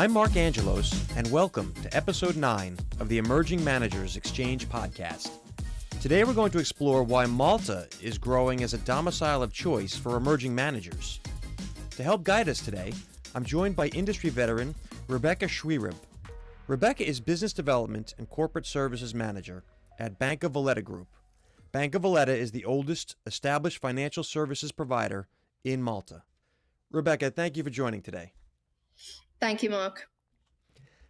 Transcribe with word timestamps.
I'm 0.00 0.12
Mark 0.12 0.34
Angelos, 0.34 0.94
and 1.14 1.30
welcome 1.30 1.74
to 1.82 1.94
episode 1.94 2.34
9 2.34 2.78
of 3.00 3.10
the 3.10 3.18
Emerging 3.18 3.62
Managers 3.62 4.16
Exchange 4.16 4.66
podcast. 4.66 5.28
Today 6.00 6.24
we're 6.24 6.32
going 6.32 6.52
to 6.52 6.58
explore 6.58 7.02
why 7.02 7.26
Malta 7.26 7.86
is 8.00 8.16
growing 8.16 8.62
as 8.62 8.72
a 8.72 8.78
domicile 8.78 9.42
of 9.42 9.52
choice 9.52 9.94
for 9.94 10.16
emerging 10.16 10.54
managers. 10.54 11.20
To 11.98 12.02
help 12.02 12.24
guide 12.24 12.48
us 12.48 12.64
today, 12.64 12.94
I'm 13.34 13.44
joined 13.44 13.76
by 13.76 13.88
industry 13.88 14.30
veteran 14.30 14.74
Rebecca 15.06 15.44
Schwierib. 15.44 15.96
Rebecca 16.66 17.06
is 17.06 17.20
Business 17.20 17.52
Development 17.52 18.14
and 18.16 18.26
Corporate 18.30 18.64
Services 18.64 19.14
Manager 19.14 19.64
at 19.98 20.18
Bank 20.18 20.44
of 20.44 20.52
Valletta 20.52 20.80
Group. 20.80 21.08
Bank 21.72 21.94
of 21.94 22.00
Valletta 22.00 22.34
is 22.34 22.52
the 22.52 22.64
oldest 22.64 23.16
established 23.26 23.82
financial 23.82 24.24
services 24.24 24.72
provider 24.72 25.28
in 25.62 25.82
Malta. 25.82 26.22
Rebecca, 26.90 27.30
thank 27.30 27.58
you 27.58 27.62
for 27.62 27.68
joining 27.68 28.00
today. 28.00 28.32
Thank 29.40 29.62
you, 29.62 29.70
Mark. 29.70 30.08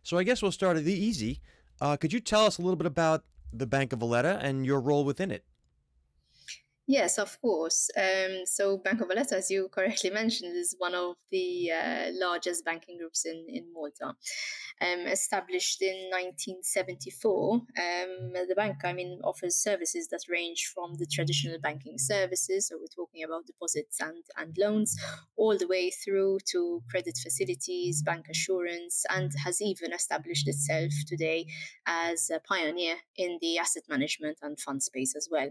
So 0.02 0.16
I 0.16 0.22
guess 0.22 0.40
we'll 0.40 0.52
start 0.52 0.76
at 0.76 0.84
the 0.84 0.92
easy. 0.92 1.40
Uh, 1.80 1.96
could 1.96 2.12
you 2.12 2.20
tell 2.20 2.46
us 2.46 2.58
a 2.58 2.62
little 2.62 2.76
bit 2.76 2.86
about 2.86 3.24
the 3.52 3.66
Bank 3.66 3.92
of 3.92 3.98
Valletta 3.98 4.38
and 4.40 4.64
your 4.64 4.80
role 4.80 5.04
within 5.04 5.30
it? 5.30 5.44
Yes, 6.90 7.18
of 7.18 7.40
course. 7.40 7.88
Um, 7.96 8.46
so 8.46 8.76
Bank 8.78 9.00
of 9.00 9.06
Valletta, 9.06 9.36
as 9.36 9.48
you 9.48 9.68
correctly 9.72 10.10
mentioned, 10.10 10.56
is 10.56 10.74
one 10.76 10.96
of 10.96 11.14
the 11.30 11.70
uh, 11.70 12.10
largest 12.14 12.64
banking 12.64 12.98
groups 12.98 13.24
in, 13.24 13.46
in 13.46 13.72
Malta. 13.72 14.16
Um, 14.82 15.06
established 15.06 15.80
in 15.82 16.10
1974, 16.10 17.52
um, 17.54 17.62
the 18.48 18.54
bank, 18.56 18.78
I 18.82 18.92
mean, 18.92 19.20
offers 19.22 19.54
services 19.54 20.08
that 20.08 20.22
range 20.28 20.72
from 20.74 20.94
the 20.94 21.06
traditional 21.06 21.60
banking 21.60 21.96
services, 21.96 22.66
so 22.66 22.78
we're 22.80 22.86
talking 22.86 23.22
about 23.22 23.46
deposits 23.46 24.00
and, 24.00 24.24
and 24.36 24.56
loans, 24.58 24.96
all 25.36 25.56
the 25.56 25.68
way 25.68 25.90
through 25.90 26.38
to 26.50 26.82
credit 26.90 27.16
facilities, 27.22 28.02
bancassurance, 28.02 29.02
and 29.10 29.30
has 29.44 29.62
even 29.62 29.92
established 29.92 30.48
itself 30.48 30.90
today 31.06 31.46
as 31.86 32.30
a 32.30 32.40
pioneer 32.40 32.96
in 33.16 33.38
the 33.40 33.58
asset 33.58 33.84
management 33.88 34.38
and 34.42 34.58
fund 34.58 34.82
space 34.82 35.14
as 35.14 35.28
well. 35.30 35.50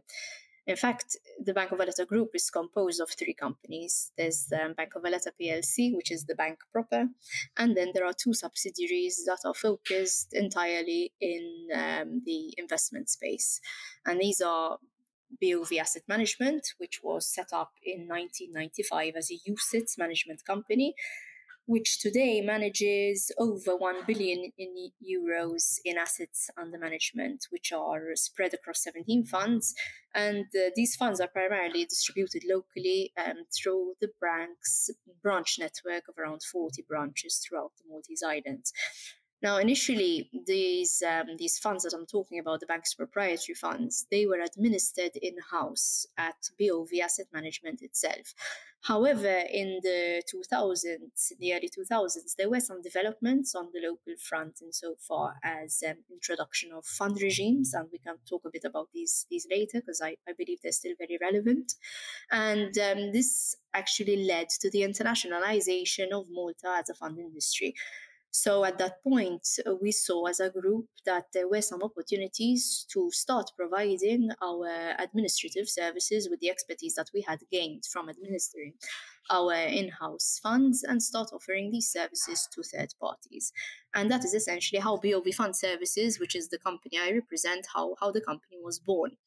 In 0.69 0.75
fact, 0.75 1.17
the 1.43 1.51
Bank 1.51 1.71
of 1.71 1.79
Valletta 1.79 2.05
Group 2.05 2.29
is 2.35 2.51
composed 2.51 3.01
of 3.01 3.09
three 3.09 3.33
companies. 3.33 4.11
There's 4.15 4.53
um, 4.53 4.73
Bank 4.73 4.93
of 4.95 5.01
Valletta 5.01 5.33
PLC, 5.41 5.95
which 5.95 6.11
is 6.11 6.25
the 6.25 6.35
bank 6.35 6.59
proper, 6.71 7.07
and 7.57 7.75
then 7.75 7.89
there 7.95 8.05
are 8.05 8.13
two 8.13 8.35
subsidiaries 8.35 9.23
that 9.25 9.39
are 9.45 9.55
focused 9.55 10.31
entirely 10.31 11.11
in 11.19 11.69
um, 11.73 12.21
the 12.23 12.53
investment 12.59 13.09
space. 13.09 13.59
And 14.05 14.19
these 14.19 14.41
are 14.41 14.77
BOV 15.41 15.71
Asset 15.79 16.03
Management, 16.07 16.67
which 16.77 17.01
was 17.03 17.25
set 17.25 17.51
up 17.51 17.71
in 17.83 18.07
1995 18.07 19.15
as 19.17 19.31
a 19.31 19.39
UCITS 19.49 19.97
management 19.97 20.45
company, 20.45 20.93
which 21.69 21.99
today 21.99 22.41
manages 22.41 23.31
over 23.37 23.77
1 23.77 23.97
billion 24.07 24.51
in 24.57 24.89
euros 25.07 25.75
in 25.85 25.99
assets 25.99 26.49
under 26.57 26.79
management, 26.79 27.45
which 27.51 27.71
are 27.71 28.15
spread 28.15 28.55
across 28.55 28.81
17 28.81 29.23
funds. 29.25 29.75
And 30.15 30.45
uh, 30.55 30.71
these 30.75 30.95
funds 30.95 31.21
are 31.21 31.27
primarily 31.27 31.85
distributed 31.85 32.41
locally 32.49 33.13
um, 33.23 33.45
through 33.55 33.93
the 34.01 34.09
bank's 34.19 34.89
branch 35.21 35.57
network 35.59 36.05
of 36.09 36.17
around 36.17 36.41
40 36.41 36.85
branches 36.89 37.39
throughout 37.47 37.73
the 37.77 37.87
Maltese 37.87 38.23
Islands. 38.25 38.73
Now, 39.41 39.57
initially, 39.57 40.29
these 40.45 41.01
um, 41.01 41.37
these 41.37 41.57
funds 41.59 41.83
that 41.83 41.93
I'm 41.93 42.05
talking 42.05 42.39
about, 42.39 42.59
the 42.59 42.65
bank's 42.65 42.93
proprietary 42.93 43.55
funds, 43.55 44.05
they 44.11 44.25
were 44.25 44.41
administered 44.41 45.15
in 45.15 45.35
house 45.49 46.05
at 46.17 46.35
BOV 46.59 46.89
Asset 47.01 47.27
Management 47.33 47.81
itself. 47.81 48.33
However, 48.81 49.43
in 49.51 49.79
the 49.83 50.23
2000s, 50.33 51.33
the 51.37 51.53
early 51.53 51.69
2000s, 51.69 52.35
there 52.37 52.49
were 52.49 52.61
some 52.61 52.81
developments 52.81 53.53
on 53.53 53.69
the 53.73 53.81
local 53.81 54.13
front 54.21 54.61
insofar 54.61 55.35
as 55.43 55.83
um, 55.87 55.97
introduction 56.09 56.71
of 56.71 56.85
fund 56.85 57.21
regimes, 57.21 57.73
and 57.73 57.87
we 57.91 57.99
can 57.99 58.15
talk 58.27 58.43
a 58.45 58.49
bit 58.51 58.63
about 58.65 58.89
these 58.93 59.25
these 59.29 59.47
later 59.49 59.79
because 59.79 60.01
I, 60.01 60.17
I 60.27 60.33
believe 60.37 60.59
they're 60.61 60.71
still 60.71 60.95
very 60.97 61.17
relevant. 61.21 61.73
And 62.31 62.77
um, 62.77 63.11
this 63.13 63.55
actually 63.73 64.25
led 64.25 64.49
to 64.49 64.69
the 64.69 64.81
internationalization 64.81 66.11
of 66.11 66.25
Malta 66.29 66.75
as 66.79 66.89
a 66.89 66.93
fund 66.93 67.19
industry. 67.19 67.73
So 68.31 68.63
at 68.63 68.77
that 68.77 69.03
point, 69.03 69.47
we 69.81 69.91
saw 69.91 70.27
as 70.27 70.39
a 70.39 70.51
group 70.51 70.85
that 71.05 71.25
there 71.33 71.47
were 71.47 71.63
some 71.63 71.81
opportunities 71.81 72.85
to 72.93 73.09
start 73.11 73.51
providing 73.57 74.29
our 74.41 74.93
administrative 74.99 75.67
services 75.67 76.29
with 76.29 76.39
the 76.39 76.51
expertise 76.51 76.93
that 76.95 77.09
we 77.13 77.21
had 77.21 77.39
gained 77.51 77.85
from 77.91 78.07
administering 78.07 78.73
our 79.31 79.53
in-house 79.53 80.39
funds 80.41 80.83
and 80.83 81.01
start 81.01 81.29
offering 81.33 81.71
these 81.71 81.91
services 81.91 82.47
to 82.53 82.61
third 82.61 82.93
parties. 83.01 83.51
And 83.95 84.11
that 84.11 84.23
is 84.23 84.33
essentially 84.33 84.79
how 84.79 84.97
BOV 84.97 85.33
Fund 85.33 85.55
Services, 85.55 86.19
which 86.19 86.35
is 86.35 86.49
the 86.49 86.59
company 86.59 86.99
I 86.99 87.11
represent, 87.11 87.67
how, 87.73 87.95
how 87.99 88.11
the 88.11 88.21
company 88.21 88.57
was 88.63 88.79
born. 88.79 89.17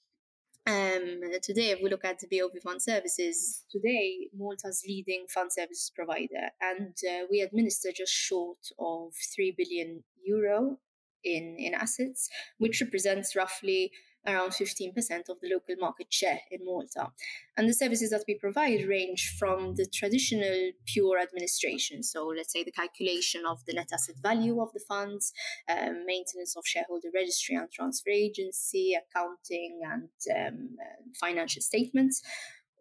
Um, 0.64 1.20
today, 1.42 1.70
if 1.70 1.80
we 1.82 1.90
look 1.90 2.04
at 2.04 2.20
the 2.20 2.28
BOV 2.30 2.62
Fund 2.62 2.80
Services, 2.80 3.64
today 3.70 4.28
Malta's 4.36 4.84
leading 4.86 5.26
fund 5.28 5.52
services 5.52 5.90
provider, 5.94 6.50
and 6.60 6.94
uh, 7.10 7.26
we 7.28 7.40
administer 7.40 7.88
just 7.94 8.12
short 8.12 8.58
of 8.78 9.12
three 9.34 9.52
billion 9.56 10.04
euro 10.24 10.78
in 11.24 11.56
in 11.58 11.74
assets, 11.74 12.28
which 12.58 12.80
represents 12.80 13.34
roughly 13.34 13.90
around 14.26 14.50
15% 14.50 14.92
of 15.28 15.40
the 15.40 15.50
local 15.52 15.74
market 15.78 16.06
share 16.12 16.40
in 16.50 16.64
Malta. 16.64 17.08
And 17.56 17.68
the 17.68 17.74
services 17.74 18.10
that 18.10 18.24
we 18.26 18.34
provide 18.34 18.86
range 18.86 19.36
from 19.38 19.74
the 19.74 19.86
traditional 19.86 20.72
pure 20.86 21.18
administration, 21.18 22.02
so 22.02 22.26
let's 22.26 22.52
say 22.52 22.64
the 22.64 22.72
calculation 22.72 23.42
of 23.46 23.64
the 23.66 23.74
net 23.74 23.88
asset 23.92 24.16
value 24.22 24.60
of 24.60 24.72
the 24.72 24.80
funds, 24.80 25.32
um, 25.68 26.04
maintenance 26.06 26.56
of 26.56 26.66
shareholder 26.66 27.08
registry 27.14 27.56
and 27.56 27.70
transfer 27.70 28.10
agency, 28.10 28.94
accounting 28.94 29.80
and 29.84 30.08
um, 30.36 30.76
financial 31.18 31.62
statements, 31.62 32.22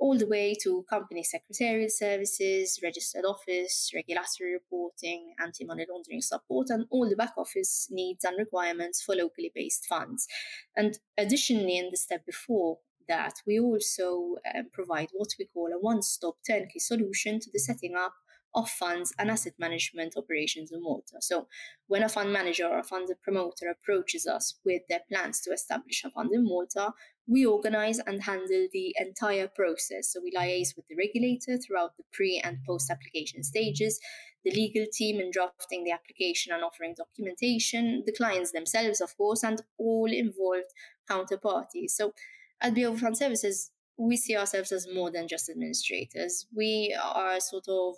all 0.02 0.18
the 0.18 0.28
way 0.28 0.56
to 0.64 0.84
company 0.90 1.24
secretarial 1.24 1.88
services, 1.88 2.80
registered 2.82 3.24
office, 3.24 3.92
regulatory 3.94 4.52
reporting, 4.52 5.36
anti 5.40 5.64
money 5.64 5.86
laundering 5.88 6.22
support, 6.22 6.72
and 6.72 6.86
all 6.90 7.08
the 7.08 7.16
back 7.16 7.34
office 7.38 7.88
needs 7.92 8.26
and 8.26 8.36
requirements 8.40 9.04
for 9.04 9.16
locally 9.16 9.52
based 9.54 9.86
funds. 9.86 10.28
And 10.76 10.98
additionally, 11.20 11.78
in 11.78 11.92
the 11.92 11.98
step 11.98 12.26
before, 12.26 12.80
that 13.08 13.36
we 13.46 13.60
also 13.60 14.38
um, 14.56 14.70
provide 14.74 15.10
what 15.14 15.30
we 15.38 15.46
call 15.54 15.70
a 15.72 15.80
one 15.80 16.02
stop 16.02 16.38
turnkey 16.50 16.80
solution 16.80 17.40
to 17.40 17.52
the 17.54 17.60
setting 17.60 17.96
up 17.96 18.14
of 18.54 18.70
funds 18.70 19.14
and 19.18 19.30
asset 19.30 19.54
management 19.60 20.14
operations 20.18 20.72
in 20.72 20.82
Malta. 20.82 21.18
So, 21.20 21.48
when 21.88 22.04
a 22.04 22.10
fund 22.10 22.34
manager 22.34 22.68
or 22.68 22.80
a 22.80 22.84
fund 22.84 23.08
promoter 23.22 23.70
approaches 23.70 24.26
us 24.26 24.56
with 24.66 24.82
their 24.90 25.02
plans 25.10 25.42
to 25.42 25.52
establish 25.52 26.04
a 26.04 26.10
fund 26.10 26.32
in 26.34 26.44
Malta, 26.44 26.92
we 27.32 27.46
organize 27.46 27.98
and 28.00 28.22
handle 28.24 28.68
the 28.74 28.94
entire 29.00 29.48
process. 29.48 30.12
So, 30.12 30.20
we 30.22 30.34
liaise 30.34 30.76
with 30.76 30.86
the 30.90 30.98
regulator 30.98 31.58
throughout 31.58 31.96
the 31.96 32.04
pre 32.12 32.42
and 32.44 32.58
post 32.68 32.92
application 32.92 33.42
stages, 33.42 34.02
the 34.44 34.52
legal 34.52 34.86
team 34.92 35.22
in 35.22 35.32
drafting 35.32 35.86
the 35.86 35.94
application 35.94 36.52
and 36.52 36.62
offering 36.62 36.94
documentation, 36.98 38.04
the 38.06 38.12
clients 38.12 38.52
themselves, 38.52 39.00
of 39.00 39.16
course, 39.18 39.44
and 39.44 39.62
all 39.78 40.12
involved 40.12 40.74
counterparties. 41.10 41.92
So, 41.92 42.14
at 42.60 42.76
BOV 42.76 43.00
Fund 43.00 43.18
Services, 43.18 43.72
we 43.98 44.18
see 44.18 44.36
ourselves 44.36 44.74
as 44.74 44.88
more 44.94 45.10
than 45.10 45.28
just 45.28 45.50
administrators. 45.50 46.48
We 46.54 46.98
are 47.02 47.40
sort 47.40 47.66
of, 47.70 47.96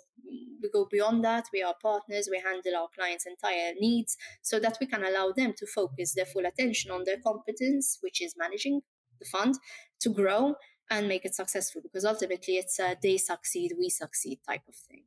we 0.62 0.70
go 0.72 0.86
beyond 0.88 1.24
that. 1.24 1.46
We 1.52 1.62
are 1.62 1.74
partners. 1.82 2.28
We 2.30 2.40
handle 2.40 2.76
our 2.76 2.88
clients' 2.94 3.26
entire 3.26 3.72
needs 3.80 4.16
so 4.42 4.60
that 4.60 4.76
we 4.80 4.86
can 4.86 5.02
allow 5.02 5.32
them 5.32 5.54
to 5.56 5.66
focus 5.66 6.14
their 6.14 6.26
full 6.26 6.46
attention 6.46 6.90
on 6.90 7.04
their 7.04 7.18
competence, 7.18 7.98
which 8.00 8.22
is 8.22 8.34
managing 8.38 8.82
the 9.18 9.26
fund, 9.26 9.58
to 10.00 10.08
grow 10.08 10.56
and 10.90 11.08
make 11.08 11.24
it 11.24 11.34
successful. 11.34 11.80
Because 11.82 12.04
ultimately, 12.04 12.54
it's 12.54 12.78
a 12.78 12.96
they 13.02 13.16
succeed, 13.16 13.72
we 13.78 13.88
succeed 13.88 14.40
type 14.46 14.62
of 14.68 14.74
thing. 14.74 15.04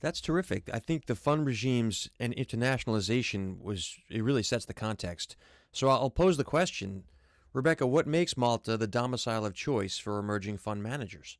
That's 0.00 0.20
terrific. 0.20 0.70
I 0.72 0.78
think 0.78 1.06
the 1.06 1.16
fund 1.16 1.44
regimes 1.46 2.08
and 2.20 2.34
internationalization 2.36 3.60
was, 3.60 3.96
it 4.08 4.22
really 4.22 4.44
sets 4.44 4.64
the 4.64 4.74
context. 4.74 5.36
So 5.72 5.88
I'll 5.88 6.10
pose 6.10 6.36
the 6.36 6.44
question 6.44 7.04
Rebecca, 7.52 7.86
what 7.86 8.06
makes 8.06 8.36
Malta 8.36 8.76
the 8.76 8.86
domicile 8.86 9.44
of 9.44 9.54
choice 9.54 9.98
for 9.98 10.18
emerging 10.18 10.58
fund 10.58 10.82
managers? 10.82 11.38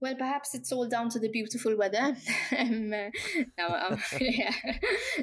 Well, 0.00 0.14
perhaps 0.14 0.54
it's 0.54 0.72
all 0.72 0.88
down 0.88 1.10
to 1.10 1.18
the 1.18 1.28
beautiful 1.28 1.76
weather. 1.76 2.16
um, 2.58 2.88
no, 2.88 3.10
um, 3.58 3.98
yeah. 4.20 4.54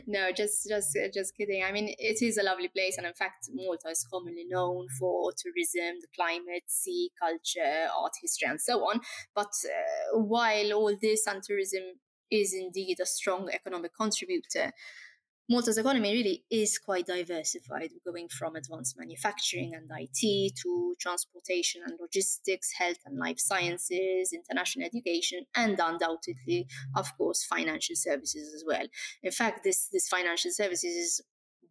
no, 0.05 0.31
just 0.31 0.67
just 0.69 0.95
just 1.13 1.35
kidding. 1.35 1.63
I 1.63 1.71
mean, 1.71 1.95
it 1.97 2.21
is 2.21 2.37
a 2.37 2.43
lovely 2.43 2.67
place, 2.67 2.97
and 2.97 3.07
in 3.07 3.13
fact, 3.13 3.49
Malta 3.51 3.89
is 3.89 4.05
commonly 4.11 4.45
known 4.47 4.87
for 4.99 5.31
tourism, 5.35 5.99
the 5.99 6.07
climate, 6.15 6.63
sea, 6.67 7.09
culture, 7.19 7.87
art, 7.99 8.13
history, 8.21 8.49
and 8.49 8.61
so 8.61 8.81
on. 8.81 9.01
But 9.33 9.51
uh, 9.65 10.19
while 10.19 10.73
all 10.73 10.95
this 11.01 11.25
and 11.25 11.41
tourism 11.41 11.81
is 12.29 12.53
indeed 12.53 12.99
a 13.01 13.05
strong 13.05 13.49
economic 13.51 13.95
contributor, 13.95 14.73
Malta's 15.49 15.77
economy 15.77 16.11
really 16.11 16.43
is 16.51 16.77
quite 16.77 17.07
diversified, 17.07 17.91
going 18.05 18.27
from 18.27 18.57
advanced 18.57 18.97
manufacturing 18.99 19.73
and 19.73 19.89
IT 19.97 20.55
to 20.61 20.93
transportation 20.99 21.81
and 21.85 21.97
logistics, 22.01 22.73
health 22.77 22.97
and 23.05 23.17
life 23.17 23.39
sciences, 23.39 24.33
international 24.33 24.85
education, 24.85 25.45
and 25.55 25.79
undoubtedly, 25.79 26.67
of 26.97 27.17
course, 27.17 27.45
financial 27.45 27.95
services 27.95 28.53
as 28.53 28.65
well. 28.67 28.87
In 29.23 29.31
fact, 29.31 29.63
this, 29.63 29.87
this 29.93 30.09
financial 30.09 30.51
services 30.51 30.83
is 30.83 31.21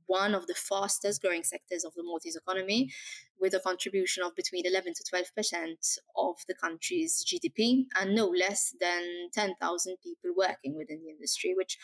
one 0.07 0.35
of 0.35 0.47
the 0.47 0.55
fastest 0.55 1.21
growing 1.21 1.43
sectors 1.43 1.85
of 1.85 1.93
the 1.97 2.03
Maltese 2.03 2.37
economy, 2.37 2.91
with 3.39 3.53
a 3.53 3.61
contribution 3.61 4.23
of 4.23 4.35
between 4.35 4.65
11 4.65 4.95
to 4.95 5.05
12 5.07 5.27
percent 5.37 5.87
of 6.17 6.37
the 6.49 6.55
country's 6.55 7.23
GDP, 7.27 7.85
and 8.01 8.15
no 8.15 8.27
less 8.27 8.75
than 8.81 9.29
10,000 9.35 9.97
people 10.03 10.31
working 10.35 10.77
within 10.77 11.03
the 11.05 11.11
industry, 11.11 11.53
which 11.55 11.77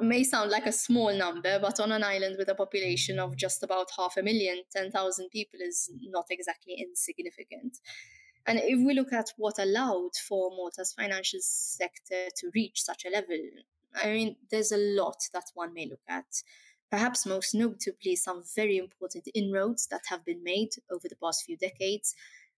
may 0.00 0.24
sound 0.24 0.50
like 0.50 0.66
a 0.66 0.72
small 0.72 1.12
number, 1.12 1.58
but 1.58 1.80
on 1.80 1.92
an 1.92 2.02
island 2.02 2.36
with 2.38 2.48
a 2.48 2.54
population 2.54 3.18
of 3.18 3.36
just 3.36 3.62
about 3.62 3.88
half 3.96 4.16
a 4.16 4.22
million, 4.22 4.62
10,000 4.70 5.28
people 5.30 5.60
is 5.60 5.90
not 6.02 6.26
exactly 6.30 6.74
insignificant. 6.74 7.78
And 8.46 8.60
if 8.62 8.78
we 8.86 8.94
look 8.94 9.12
at 9.12 9.32
what 9.36 9.58
allowed 9.58 10.14
for 10.28 10.50
Malta's 10.50 10.92
financial 10.92 11.40
sector 11.42 12.28
to 12.36 12.50
reach 12.54 12.82
such 12.82 13.04
a 13.04 13.10
level, 13.10 13.38
I 14.02 14.12
mean, 14.12 14.36
there's 14.50 14.72
a 14.72 14.76
lot 14.76 15.28
that 15.32 15.50
one 15.54 15.72
may 15.74 15.86
look 15.86 16.04
at. 16.08 16.26
Perhaps 16.90 17.26
most 17.26 17.54
notably, 17.54 18.14
some 18.14 18.44
very 18.54 18.76
important 18.76 19.28
inroads 19.34 19.88
that 19.88 20.02
have 20.08 20.24
been 20.24 20.44
made 20.44 20.70
over 20.90 21.08
the 21.08 21.16
past 21.16 21.44
few 21.44 21.56
decades 21.56 22.14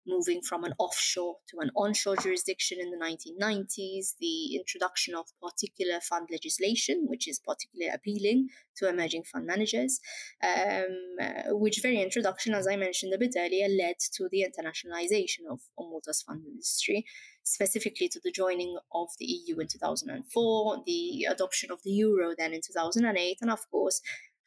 moving 0.08 0.40
from 0.40 0.64
an 0.64 0.72
offshore 0.78 1.36
to 1.50 1.58
an 1.60 1.70
onshore 1.76 2.16
jurisdiction 2.16 2.78
in 2.80 2.90
the 2.90 2.96
1990s, 2.96 4.14
the 4.20 4.56
introduction 4.56 5.14
of 5.14 5.26
particular 5.42 6.00
fund 6.00 6.28
legislation, 6.30 7.06
which 7.08 7.28
is 7.28 7.38
particularly 7.38 7.94
appealing 7.94 8.48
to 8.76 8.88
emerging 8.88 9.24
fund 9.24 9.46
managers, 9.46 10.00
um, 10.42 10.86
uh, 11.20 11.54
which 11.54 11.80
very 11.82 12.00
introduction, 12.00 12.54
as 12.54 12.66
I 12.66 12.76
mentioned 12.76 13.12
a 13.12 13.18
bit 13.18 13.34
earlier, 13.36 13.68
led 13.68 13.96
to 14.14 14.28
the 14.30 14.46
internationalization 14.48 15.50
of, 15.50 15.60
Malta's 15.78 16.22
fund 16.22 16.42
industry, 16.46 17.06
specifically 17.44 18.08
to 18.08 18.20
the 18.22 18.30
joining 18.30 18.76
of 18.92 19.08
the 19.18 19.24
EU 19.24 19.58
in 19.58 19.66
2004, 19.66 20.82
the 20.86 21.26
adoption 21.30 21.70
of 21.70 21.82
the 21.82 21.90
euro 21.90 22.34
then 22.36 22.52
in 22.52 22.60
2008, 22.60 23.38
and 23.40 23.50
of 23.50 23.60
course, 23.70 24.00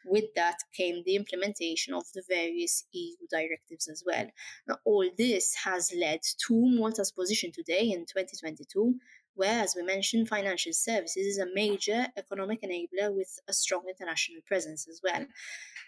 with 0.05 0.25
that 0.35 0.57
came 0.75 1.03
the 1.05 1.15
implementation 1.15 1.93
of 1.93 2.03
the 2.13 2.23
various 2.27 2.85
EU 2.91 3.15
directives 3.29 3.87
as 3.87 4.03
well. 4.05 4.27
Now, 4.67 4.77
all 4.85 5.09
this 5.17 5.55
has 5.63 5.93
led 5.97 6.21
to 6.47 6.53
Malta's 6.53 7.11
position 7.11 7.51
today 7.51 7.91
in 7.91 8.05
2022, 8.05 8.95
where, 9.35 9.61
as 9.61 9.75
we 9.75 9.83
mentioned, 9.83 10.27
financial 10.27 10.73
services 10.73 11.25
is 11.25 11.37
a 11.37 11.47
major 11.53 12.07
economic 12.17 12.61
enabler 12.61 13.15
with 13.15 13.39
a 13.47 13.53
strong 13.53 13.83
international 13.87 14.41
presence 14.47 14.87
as 14.87 15.01
well. 15.03 15.25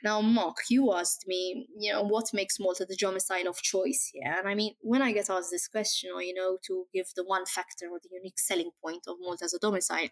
Now, 0.03 0.19
Mark, 0.19 0.57
you 0.69 0.93
asked 0.93 1.25
me, 1.27 1.67
you 1.77 1.93
know, 1.93 2.03
what 2.03 2.25
makes 2.33 2.59
Malta 2.59 2.85
the 2.85 2.97
domicile 2.97 3.47
of 3.47 3.61
choice 3.61 4.11
here? 4.13 4.35
And 4.37 4.47
I 4.47 4.53
mean, 4.53 4.75
when 4.81 5.01
I 5.01 5.13
get 5.13 5.29
asked 5.29 5.51
this 5.51 5.67
question, 5.67 6.11
or, 6.13 6.21
you 6.21 6.33
know, 6.33 6.57
to 6.67 6.85
give 6.93 7.07
the 7.15 7.23
one 7.23 7.45
factor 7.45 7.87
or 7.89 7.99
the 7.99 8.09
unique 8.11 8.39
selling 8.39 8.71
point 8.83 9.03
of 9.07 9.15
Malta 9.21 9.45
as 9.45 9.53
a 9.53 9.59
domicile, 9.59 10.09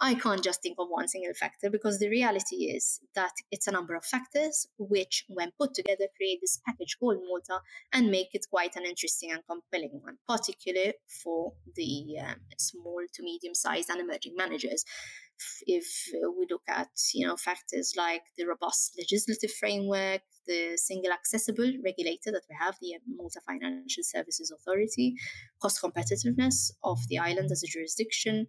I 0.00 0.14
can't 0.14 0.44
just 0.44 0.62
think 0.62 0.76
of 0.78 0.88
one 0.88 1.08
single 1.08 1.32
factor 1.34 1.70
because 1.70 1.98
the 1.98 2.10
reality 2.10 2.66
is 2.66 3.00
that 3.14 3.32
it's 3.50 3.66
a 3.66 3.72
number 3.72 3.94
of 3.94 4.04
factors 4.04 4.66
which, 4.78 5.24
when 5.28 5.52
put 5.58 5.74
together, 5.74 6.06
create 6.16 6.40
this 6.42 6.60
package 6.66 6.96
called 6.98 7.18
Malta 7.26 7.60
and 7.92 8.10
make 8.10 8.28
it 8.34 8.46
quite 8.50 8.76
an 8.76 8.84
interesting 8.84 9.30
and 9.30 9.42
compelling 9.48 10.00
one, 10.02 10.18
particularly 10.28 10.94
for 11.22 11.54
the 11.76 12.18
um, 12.18 12.36
small 12.70 13.02
to 13.14 13.22
medium 13.22 13.54
sized 13.54 13.90
and 13.90 14.00
emerging 14.00 14.34
managers. 14.36 14.84
If 15.66 15.86
we 16.12 16.46
look 16.50 16.62
at 16.68 16.90
you 17.14 17.26
know 17.26 17.36
factors 17.36 17.94
like 17.96 18.22
the 18.36 18.46
robust 18.46 18.94
legislative 18.98 19.52
framework, 19.58 20.20
the 20.46 20.76
single 20.76 21.12
accessible 21.12 21.72
regulator 21.84 22.30
that 22.32 22.44
we 22.48 22.56
have, 22.58 22.76
the 22.80 22.94
um, 22.96 23.16
Malta 23.16 23.40
Financial 23.46 24.02
Services 24.02 24.52
Authority, 24.52 25.14
cost 25.62 25.82
competitiveness 25.82 26.72
of 26.84 26.98
the 27.08 27.18
island 27.18 27.50
as 27.50 27.62
a 27.62 27.66
jurisdiction, 27.66 28.46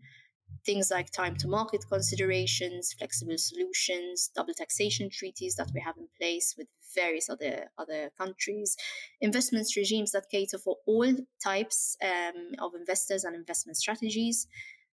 things 0.65 0.92
like 0.92 1.12
time 1.12 1.36
to 1.38 1.48
market 1.48 1.86
considerations, 1.89 2.94
flexible 2.98 3.38
solutions, 3.38 4.31
double 4.36 4.53
taxation 4.53 5.09
treaties 5.09 5.56
that 5.56 5.71
we 5.74 5.81
have 5.81 5.98
in 5.98 6.07
place 6.19 6.56
with 6.57 6.68
various 6.95 7.30
other 7.30 7.71
other 7.77 8.12
countries, 8.18 8.75
investments 9.19 9.77
regimes 9.77 10.12
that 10.12 10.30
cater 10.30 10.57
for 10.57 10.77
all 10.86 11.13
types 11.44 11.98
um, 12.03 12.51
of 12.59 12.74
investors 12.75 13.24
and 13.24 13.36
investment 13.36 13.77
strategies 13.77 14.48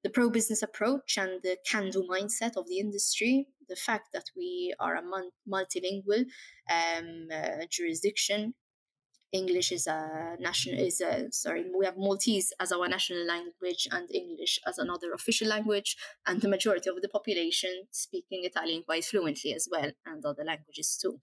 the 0.04 0.10
pro 0.10 0.30
business 0.30 0.62
approach 0.62 1.18
and 1.18 1.42
the 1.44 1.58
can 1.66 1.90
do 1.90 2.04
mindset 2.04 2.58
of 2.58 2.68
the 2.68 2.80
industry, 2.80 3.48
the 3.70 3.76
fact 3.76 4.10
that 4.14 4.26
we 4.36 4.76
are 4.80 4.96
a 4.96 5.02
multilingual 5.50 6.26
um, 6.70 7.28
uh, 7.34 7.66
jurisdiction. 7.70 8.54
English 9.34 9.72
is 9.72 9.88
a 9.88 10.36
national 10.40 10.80
is 10.80 11.02
a 11.02 11.32
sorry 11.32 11.66
we 11.78 11.86
have 11.86 11.98
Maltese 11.98 12.54
as 12.60 12.72
our 12.72 12.88
national 12.88 13.26
language 13.26 13.88
and 13.92 14.10
English 14.14 14.60
as 14.68 14.78
another 14.78 15.12
official 15.14 15.48
language 15.48 15.98
and 16.28 16.42
the 16.42 16.48
majority 16.48 16.90
of 16.90 17.02
the 17.02 17.10
population 17.10 17.84
speaking 17.92 18.46
Italian 18.46 18.84
quite 18.84 19.04
fluently 19.04 19.54
as 19.54 19.68
well 19.72 19.92
and 20.06 20.24
other 20.26 20.44
languages 20.44 20.98
too 21.02 21.20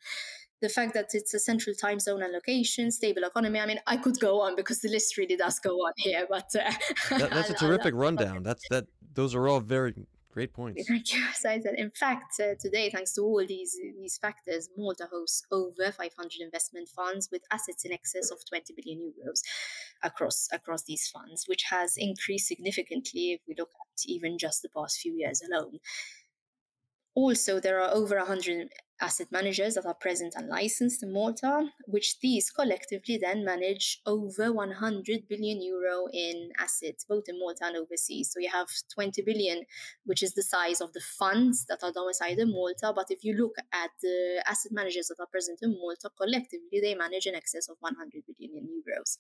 the 0.61 0.69
fact 0.69 0.95
that 0.95 1.15
it's 1.15 1.33
a 1.35 1.39
central 1.39 1.75
time 1.75 1.99
zone 1.99 2.23
and 2.23 2.33
location, 2.33 2.91
stable 2.91 3.25
economy. 3.25 3.61
I 3.61 3.67
mean, 3.67 3.81
I 3.87 3.97
could 3.97 4.21
go 4.21 4.43
on 4.43 4.57
because 4.57 4.81
the 4.81 4.91
list 4.91 5.17
really 5.17 5.37
does 5.37 5.59
go 5.59 5.71
on 5.71 5.93
here. 5.97 6.27
But 6.29 6.51
uh, 6.55 6.71
that, 7.19 7.31
that's 7.31 7.51
a 7.51 7.55
terrific 7.65 7.95
rundown. 7.95 8.43
That's 8.43 8.63
that. 8.69 8.85
Those 9.15 9.35
are 9.35 9.49
all 9.49 9.61
very 9.61 9.95
great 10.33 10.53
points. 10.59 10.87
Thank 10.89 11.13
you. 11.13 11.25
So 11.35 11.51
I 11.51 11.61
said, 11.61 11.75
in 11.77 11.91
fact, 11.91 12.41
uh, 12.41 12.55
today, 12.59 12.91
thanks 12.91 13.15
to 13.15 13.23
all 13.23 13.45
these 13.47 13.79
these 13.99 14.19
factors, 14.19 14.69
Malta 14.77 15.09
hosts 15.11 15.45
over 15.51 15.93
500 15.93 16.13
investment 16.41 16.89
funds 16.89 17.29
with 17.31 17.43
assets 17.51 17.85
in 17.85 17.93
excess 17.93 18.31
of 18.31 18.39
20 18.49 18.75
billion 18.75 19.13
euros 19.13 19.41
across 20.03 20.49
across 20.53 20.85
these 20.85 21.09
funds, 21.09 21.45
which 21.47 21.65
has 21.71 21.97
increased 21.97 22.49
significantly 22.49 23.33
if 23.33 23.41
we 23.47 23.55
look 23.59 23.71
at 23.71 24.05
even 24.07 24.39
just 24.39 24.63
the 24.63 24.69
past 24.69 24.99
few 25.01 25.15
years 25.15 25.43
alone. 25.43 25.79
Also, 27.15 27.61
there 27.61 27.81
are 27.81 27.93
over 27.93 28.17
100 28.17 28.69
asset 29.01 29.29
managers 29.31 29.75
that 29.75 29.87
are 29.87 29.95
present 29.95 30.35
and 30.37 30.49
licensed 30.49 31.03
in 31.03 31.13
Malta, 31.13 31.67
which 31.87 32.19
these 32.21 32.51
collectively 32.51 33.19
then 33.21 33.45
manage 33.45 34.01
over 34.07 34.53
100 34.53 35.29
billion 35.29 35.63
euro 35.63 36.07
in 36.13 36.51
assets, 36.59 37.05
both 37.09 37.25
in 37.29 37.39
Malta 37.39 37.65
and 37.65 37.77
overseas. 37.77 38.31
So 38.33 38.41
you 38.41 38.51
have 38.53 38.69
20 38.95 39.23
billion, 39.23 39.63
which 40.05 40.23
is 40.23 40.35
the 40.35 40.43
size 40.43 40.81
of 40.81 40.93
the 40.93 41.01
funds 41.19 41.65
that 41.67 41.81
are 41.83 41.93
domiciled 41.93 42.39
in 42.39 42.51
Malta. 42.51 42.93
But 42.95 43.07
if 43.11 43.25
you 43.25 43.35
look 43.35 43.57
at 43.73 43.91
the 44.03 44.43
asset 44.47 44.73
managers 44.73 45.09
that 45.09 45.21
are 45.21 45.27
present 45.27 45.61
in 45.63 45.77
Malta, 45.81 46.11
collectively 46.17 46.81
they 46.81 46.95
manage 46.95 47.27
in 47.27 47.35
excess 47.35 47.69
of 47.69 47.77
100 47.81 48.23
billion 48.39 48.69
euros. 48.69 49.17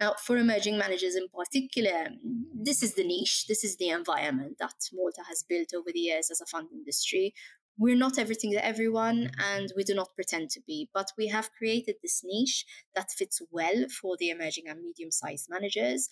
Now, 0.00 0.14
for 0.22 0.36
emerging 0.36 0.78
managers 0.78 1.16
in 1.16 1.26
particular, 1.28 2.08
this 2.54 2.82
is 2.82 2.94
the 2.94 3.04
niche, 3.04 3.46
this 3.48 3.64
is 3.64 3.76
the 3.76 3.88
environment 3.88 4.56
that 4.60 4.74
Malta 4.92 5.22
has 5.28 5.42
built 5.42 5.74
over 5.74 5.90
the 5.92 6.00
years 6.00 6.30
as 6.30 6.40
a 6.40 6.46
fund 6.46 6.68
industry 6.72 7.34
we're 7.78 7.96
not 7.96 8.18
everything 8.18 8.52
to 8.52 8.64
everyone 8.64 9.30
and 9.38 9.72
we 9.76 9.84
do 9.84 9.94
not 9.94 10.14
pretend 10.14 10.50
to 10.50 10.60
be, 10.66 10.88
but 10.94 11.12
we 11.18 11.28
have 11.28 11.50
created 11.58 11.96
this 12.02 12.22
niche 12.24 12.64
that 12.94 13.10
fits 13.10 13.42
well 13.50 13.86
for 14.00 14.16
the 14.18 14.30
emerging 14.30 14.64
and 14.68 14.82
medium 14.82 15.10
sized 15.10 15.48
managers. 15.50 16.08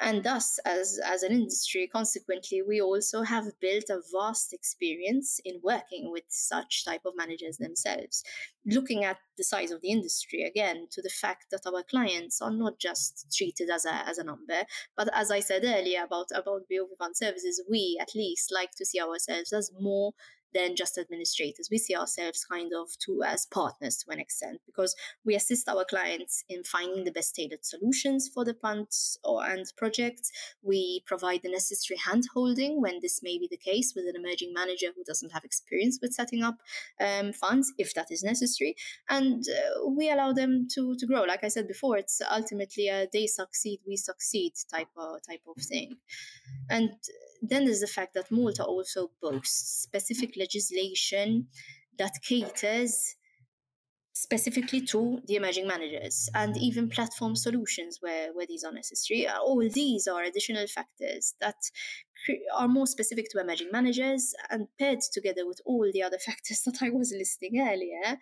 And 0.00 0.24
thus, 0.24 0.58
as, 0.64 0.98
as 1.04 1.22
an 1.22 1.32
industry, 1.32 1.88
consequently, 1.90 2.62
we 2.62 2.80
also 2.80 3.22
have 3.22 3.44
built 3.60 3.84
a 3.90 4.00
vast 4.12 4.52
experience 4.52 5.38
in 5.44 5.60
working 5.62 6.10
with 6.10 6.24
such 6.28 6.84
type 6.84 7.02
of 7.04 7.14
managers 7.16 7.58
themselves. 7.58 8.22
Looking 8.64 9.04
at 9.04 9.18
the 9.36 9.44
size 9.44 9.70
of 9.70 9.80
the 9.82 9.90
industry, 9.90 10.42
again, 10.42 10.88
to 10.92 11.02
the 11.02 11.10
fact 11.10 11.46
that 11.50 11.66
our 11.66 11.82
clients 11.82 12.40
are 12.40 12.50
not 12.50 12.78
just 12.78 13.26
treated 13.36 13.70
as 13.70 13.84
a, 13.84 13.94
as 14.08 14.18
a 14.18 14.24
number, 14.24 14.64
but 14.96 15.08
as 15.14 15.30
I 15.30 15.40
said 15.40 15.64
earlier 15.64 16.04
about, 16.04 16.26
about 16.34 16.62
BOV 16.70 16.96
Fund 16.98 17.16
Services, 17.16 17.62
we 17.70 17.98
at 18.00 18.14
least 18.14 18.52
like 18.52 18.72
to 18.76 18.84
see 18.84 19.00
ourselves 19.00 19.52
as 19.52 19.70
more 19.78 20.12
than 20.56 20.74
just 20.74 20.96
administrators. 20.96 21.68
We 21.70 21.78
see 21.78 21.94
ourselves 21.94 22.46
kind 22.50 22.72
of 22.74 22.88
too 22.98 23.22
as 23.26 23.46
partners 23.46 23.98
to 23.98 24.10
an 24.10 24.18
extent 24.18 24.60
because 24.64 24.96
we 25.24 25.34
assist 25.34 25.68
our 25.68 25.84
clients 25.84 26.44
in 26.48 26.64
finding 26.64 27.04
the 27.04 27.12
best 27.12 27.34
tailored 27.34 27.64
solutions 27.64 28.30
for 28.32 28.44
the 28.44 28.54
funds 28.54 29.18
or 29.22 29.44
and 29.44 29.66
projects. 29.76 30.32
We 30.62 31.02
provide 31.06 31.40
the 31.42 31.50
necessary 31.50 31.98
handholding 31.98 32.80
when 32.80 33.00
this 33.02 33.20
may 33.22 33.38
be 33.38 33.48
the 33.50 33.58
case 33.58 33.92
with 33.94 34.06
an 34.06 34.16
emerging 34.16 34.52
manager 34.54 34.88
who 34.96 35.04
doesn't 35.04 35.32
have 35.32 35.44
experience 35.44 35.98
with 36.00 36.14
setting 36.14 36.42
up 36.42 36.56
um, 37.00 37.32
funds, 37.32 37.72
if 37.76 37.92
that 37.94 38.10
is 38.10 38.22
necessary. 38.22 38.76
And 39.10 39.44
uh, 39.48 39.88
we 39.90 40.10
allow 40.10 40.32
them 40.32 40.68
to, 40.74 40.96
to 40.96 41.06
grow. 41.06 41.24
Like 41.24 41.44
I 41.44 41.48
said 41.48 41.68
before, 41.68 41.98
it's 41.98 42.22
ultimately 42.30 42.88
a 42.88 43.06
they 43.12 43.26
succeed, 43.26 43.80
we 43.86 43.96
succeed 43.96 44.52
type 44.72 44.88
of, 44.96 45.20
type 45.28 45.42
of 45.46 45.62
thing. 45.62 45.96
And 46.70 46.90
then 47.42 47.64
there's 47.64 47.80
the 47.80 47.86
fact 47.86 48.14
that 48.14 48.30
Malta 48.30 48.64
also 48.64 49.10
boasts 49.20 49.82
specific 49.82 50.36
legislation 50.46 51.48
that 51.98 52.12
caters 52.22 53.16
specifically 54.16 54.80
to 54.80 55.18
the 55.26 55.36
emerging 55.36 55.66
managers 55.66 56.30
and 56.34 56.56
even 56.56 56.88
platform 56.88 57.36
solutions 57.36 57.98
where, 58.00 58.32
where 58.32 58.46
these 58.46 58.64
are 58.64 58.72
necessary. 58.72 59.28
All 59.28 59.60
these 59.70 60.08
are 60.08 60.22
additional 60.22 60.66
factors 60.66 61.34
that 61.42 61.56
are 62.56 62.66
more 62.66 62.86
specific 62.86 63.26
to 63.30 63.40
emerging 63.40 63.68
managers 63.72 64.32
and 64.48 64.68
paired 64.78 65.00
together 65.12 65.46
with 65.46 65.60
all 65.66 65.86
the 65.92 66.02
other 66.02 66.18
factors 66.26 66.62
that 66.64 66.78
I 66.80 66.88
was 66.88 67.14
listing 67.16 67.60
earlier. 67.60 68.18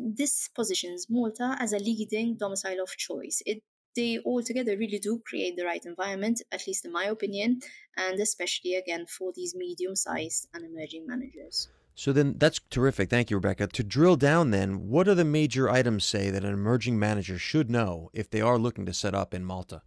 This 0.00 0.48
positions 0.48 1.06
Malta 1.08 1.56
as 1.60 1.72
a 1.72 1.78
leading 1.78 2.36
domicile 2.36 2.82
of 2.82 2.90
choice. 2.96 3.40
It 3.46 3.62
they 3.98 4.18
all 4.18 4.42
together 4.42 4.76
really 4.76 5.00
do 5.00 5.20
create 5.26 5.56
the 5.56 5.64
right 5.64 5.84
environment, 5.84 6.40
at 6.52 6.66
least 6.68 6.84
in 6.84 6.92
my 6.92 7.06
opinion, 7.06 7.60
and 7.96 8.20
especially 8.20 8.76
again 8.76 9.06
for 9.06 9.32
these 9.34 9.56
medium 9.56 9.96
sized 9.96 10.46
and 10.54 10.64
emerging 10.64 11.04
managers. 11.04 11.68
So 11.96 12.12
then 12.12 12.36
that's 12.38 12.60
terrific. 12.70 13.10
Thank 13.10 13.28
you, 13.28 13.38
Rebecca. 13.38 13.66
To 13.66 13.82
drill 13.82 14.14
down 14.14 14.52
then, 14.52 14.88
what 14.88 15.08
are 15.08 15.16
the 15.16 15.24
major 15.24 15.68
items 15.68 16.04
say 16.04 16.30
that 16.30 16.44
an 16.44 16.54
emerging 16.54 16.96
manager 16.96 17.40
should 17.40 17.68
know 17.68 18.08
if 18.12 18.30
they 18.30 18.40
are 18.40 18.56
looking 18.56 18.86
to 18.86 18.94
set 18.94 19.16
up 19.16 19.34
in 19.34 19.44
Malta? 19.44 19.82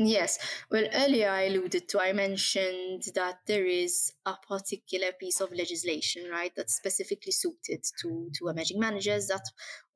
Yes. 0.00 0.38
Well, 0.70 0.84
earlier 0.94 1.28
I 1.28 1.46
alluded 1.46 1.88
to, 1.88 2.00
I 2.00 2.12
mentioned 2.12 3.02
that 3.16 3.40
there 3.48 3.66
is 3.66 4.12
a 4.24 4.34
particular 4.48 5.10
piece 5.18 5.40
of 5.40 5.50
legislation, 5.50 6.30
right, 6.30 6.52
that's 6.54 6.76
specifically 6.76 7.32
suited 7.32 7.82
to, 8.02 8.30
to 8.34 8.48
emerging 8.48 8.78
managers 8.78 9.26
that 9.26 9.42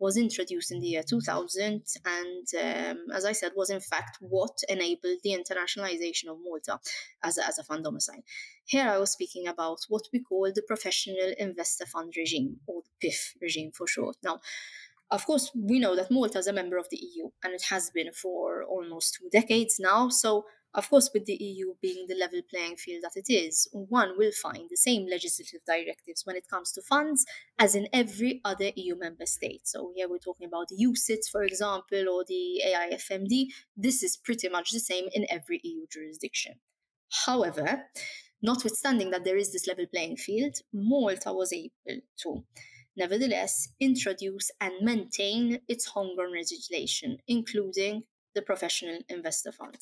was 0.01 0.17
introduced 0.17 0.73
in 0.73 0.81
the 0.81 0.89
year 0.89 1.05
2000 1.09 1.85
and, 2.05 2.47
um, 2.61 3.05
as 3.15 3.25
I 3.25 3.31
said, 3.31 3.53
was 3.55 3.71
in 3.71 3.79
fact 3.79 4.19
what 4.19 4.59
enabled 4.69 5.19
the 5.23 5.39
internationalization 5.39 6.27
of 6.27 6.39
Malta 6.43 6.81
as 7.23 7.39
a, 7.39 7.47
as 7.47 7.61
a 7.61 7.63
fund 7.63 7.85
domicile. 7.85 8.25
Here 8.65 8.89
I 8.89 8.99
was 8.99 9.13
speaking 9.13 9.47
about 9.47 9.83
what 9.89 10.03
we 10.13 10.19
call 10.19 10.51
the 10.53 10.63
Professional 10.63 11.33
Investor 11.39 11.87
Fund 11.87 12.15
Regime, 12.17 12.57
or 12.67 12.83
the 12.83 13.09
PIF 13.09 13.37
regime 13.41 13.71
for 13.71 13.87
short. 13.87 14.17
Now, 14.25 14.41
of 15.13 15.27
course, 15.27 15.51
we 15.55 15.79
know 15.79 15.95
that 15.95 16.11
Malta 16.11 16.39
is 16.39 16.47
a 16.47 16.53
member 16.53 16.79
of 16.79 16.89
the 16.91 16.97
EU 16.97 17.29
and 17.45 17.53
it 17.53 17.65
has 17.69 17.91
been 17.91 18.13
for 18.13 18.65
almost 18.65 19.15
two 19.15 19.29
decades 19.31 19.79
now. 19.79 20.09
So, 20.09 20.47
of 20.75 20.89
course, 20.89 21.11
with 21.13 21.27
the 21.27 21.35
EU 21.35 21.75
being 21.83 22.07
the 22.09 22.15
level 22.15 22.41
playing 22.49 22.77
field 22.77 23.03
that 23.03 23.17
it 23.17 23.31
is, 23.31 23.69
one 23.73 24.17
will 24.17 24.33
find 24.33 24.69
the 24.71 24.77
same 24.77 25.07
legislative 25.07 25.61
directives 25.67 26.23
when 26.25 26.35
it 26.35 26.49
comes 26.49 26.73
to 26.73 26.83
funds 26.83 27.27
as 27.59 27.75
in 27.75 27.89
every 27.93 28.41
other 28.43 28.71
EU 28.75 28.97
member 28.99 29.27
state. 29.27 29.69
So, 29.69 29.93
here 29.95 30.09
we're 30.09 30.17
talking 30.17 30.47
about 30.47 30.69
the 30.69 30.83
UCITS, 30.83 31.29
for 31.31 31.43
example, 31.43 32.09
or 32.09 32.25
the 32.27 32.63
AIFMD. 32.67 33.49
This 33.77 34.03
is 34.03 34.17
pretty 34.17 34.49
much 34.49 34.71
the 34.71 34.81
same 34.81 35.09
in 35.13 35.27
every 35.29 35.61
EU 35.63 35.87
jurisdiction. 35.93 36.55
However, 37.27 37.85
notwithstanding 38.41 39.11
that 39.11 39.25
there 39.25 39.37
is 39.37 39.53
this 39.53 39.67
level 39.67 39.85
playing 39.93 40.17
field, 40.17 40.57
Malta 40.73 41.35
was 41.35 41.53
able 41.53 42.01
to 42.23 42.45
nevertheless 42.97 43.69
introduce 43.81 44.51
and 44.61 44.73
maintain 44.83 45.61
its 45.69 45.87
homegrown 45.87 46.35
legislation, 46.35 47.19
including 47.27 48.03
the 48.35 48.43
professional 48.43 48.99
investor 49.09 49.53
fund. 49.53 49.79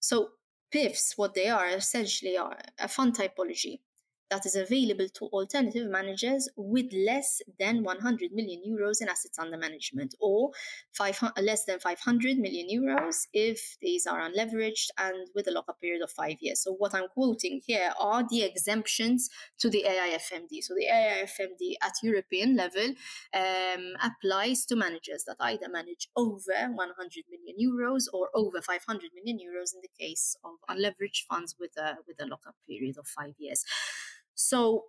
So 0.00 0.30
PIFs, 0.72 1.14
what 1.16 1.34
they 1.34 1.48
are 1.48 1.68
essentially 1.68 2.36
are 2.36 2.58
a 2.78 2.88
fund 2.88 3.16
typology 3.16 3.80
that 4.30 4.44
is 4.44 4.56
available 4.56 5.08
to 5.14 5.26
alternative 5.26 5.88
managers 5.88 6.48
with 6.56 6.86
less 6.92 7.40
than 7.58 7.82
100 7.82 8.32
million 8.32 8.62
euros 8.66 9.00
in 9.00 9.08
assets 9.08 9.38
under 9.38 9.56
management 9.56 10.14
or 10.20 10.50
five, 10.92 11.18
less 11.40 11.64
than 11.64 11.78
500 11.78 12.38
million 12.38 12.68
euros 12.68 13.26
if 13.32 13.76
these 13.80 14.06
are 14.06 14.20
unleveraged 14.20 14.88
and 14.98 15.28
with 15.34 15.48
a 15.48 15.50
lockup 15.50 15.80
period 15.80 16.02
of 16.02 16.10
five 16.10 16.36
years. 16.40 16.62
So, 16.62 16.72
what 16.72 16.94
I'm 16.94 17.08
quoting 17.08 17.60
here 17.66 17.90
are 18.00 18.24
the 18.28 18.42
exemptions 18.42 19.30
to 19.60 19.70
the 19.70 19.84
AIFMD. 19.86 20.62
So, 20.62 20.74
the 20.74 20.86
AIFMD 20.92 21.74
at 21.82 21.94
European 22.02 22.56
level 22.56 22.94
um, 23.34 23.94
applies 24.02 24.66
to 24.66 24.76
managers 24.76 25.24
that 25.26 25.36
either 25.40 25.68
manage 25.70 26.08
over 26.16 26.52
100 26.72 27.24
million 27.30 27.56
euros 27.60 28.04
or 28.12 28.28
over 28.34 28.60
500 28.60 29.10
million 29.14 29.38
euros 29.38 29.74
in 29.74 29.80
the 29.82 29.88
case 29.98 30.36
of 30.44 30.52
unleveraged 30.68 31.24
funds 31.28 31.56
with 31.58 31.76
a, 31.78 31.96
with 32.06 32.20
a 32.20 32.26
lockup 32.26 32.54
period 32.68 32.96
of 32.98 33.06
five 33.06 33.34
years. 33.38 33.64
So 34.40 34.84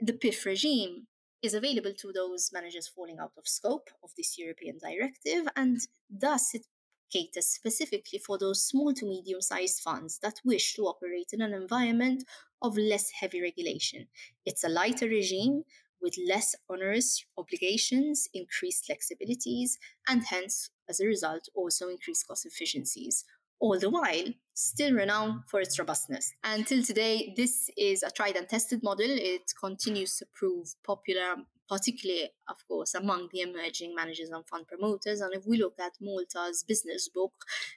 the 0.00 0.12
PIF 0.12 0.44
regime 0.44 1.06
is 1.40 1.54
available 1.54 1.92
to 2.00 2.12
those 2.12 2.50
managers 2.52 2.88
falling 2.88 3.18
out 3.20 3.30
of 3.38 3.46
scope 3.46 3.90
of 4.02 4.10
this 4.16 4.36
European 4.36 4.76
directive, 4.78 5.46
and 5.54 5.78
thus 6.10 6.52
it 6.52 6.66
caters 7.12 7.46
specifically 7.46 8.18
for 8.18 8.38
those 8.38 8.66
small 8.66 8.92
to 8.94 9.06
medium 9.06 9.40
sized 9.40 9.80
funds 9.82 10.18
that 10.20 10.40
wish 10.44 10.74
to 10.74 10.82
operate 10.82 11.28
in 11.32 11.40
an 11.40 11.54
environment 11.54 12.24
of 12.60 12.76
less 12.76 13.10
heavy 13.20 13.40
regulation. 13.40 14.08
It's 14.44 14.64
a 14.64 14.68
lighter 14.68 15.06
regime 15.06 15.62
with 16.02 16.16
less 16.28 16.56
onerous 16.68 17.24
obligations, 17.36 18.26
increased 18.34 18.90
flexibilities, 18.90 19.78
and 20.08 20.24
hence, 20.24 20.70
as 20.88 20.98
a 20.98 21.06
result, 21.06 21.48
also 21.54 21.88
increased 21.88 22.26
cost 22.26 22.44
efficiencies 22.46 23.24
all 23.60 23.78
the 23.78 23.90
while 23.90 24.24
still 24.54 24.92
renowned 24.92 25.42
for 25.46 25.60
its 25.60 25.78
robustness. 25.78 26.32
Until 26.42 26.82
today, 26.82 27.32
this 27.36 27.70
is 27.76 28.02
a 28.02 28.10
tried 28.10 28.36
and 28.36 28.48
tested 28.48 28.82
model. 28.82 29.06
It 29.08 29.52
continues 29.60 30.16
to 30.16 30.26
prove 30.34 30.74
popular 30.84 31.36
particularly, 31.68 32.30
of 32.48 32.66
course, 32.66 32.94
among 32.94 33.28
the 33.32 33.42
emerging 33.42 33.94
managers 33.94 34.30
and 34.30 34.46
fund 34.46 34.66
promoters. 34.66 35.20
And 35.20 35.34
if 35.34 35.46
we 35.46 35.58
look 35.58 35.78
at 35.78 35.92
Malta's 36.00 36.64
business 36.66 37.08
book, 37.08 37.32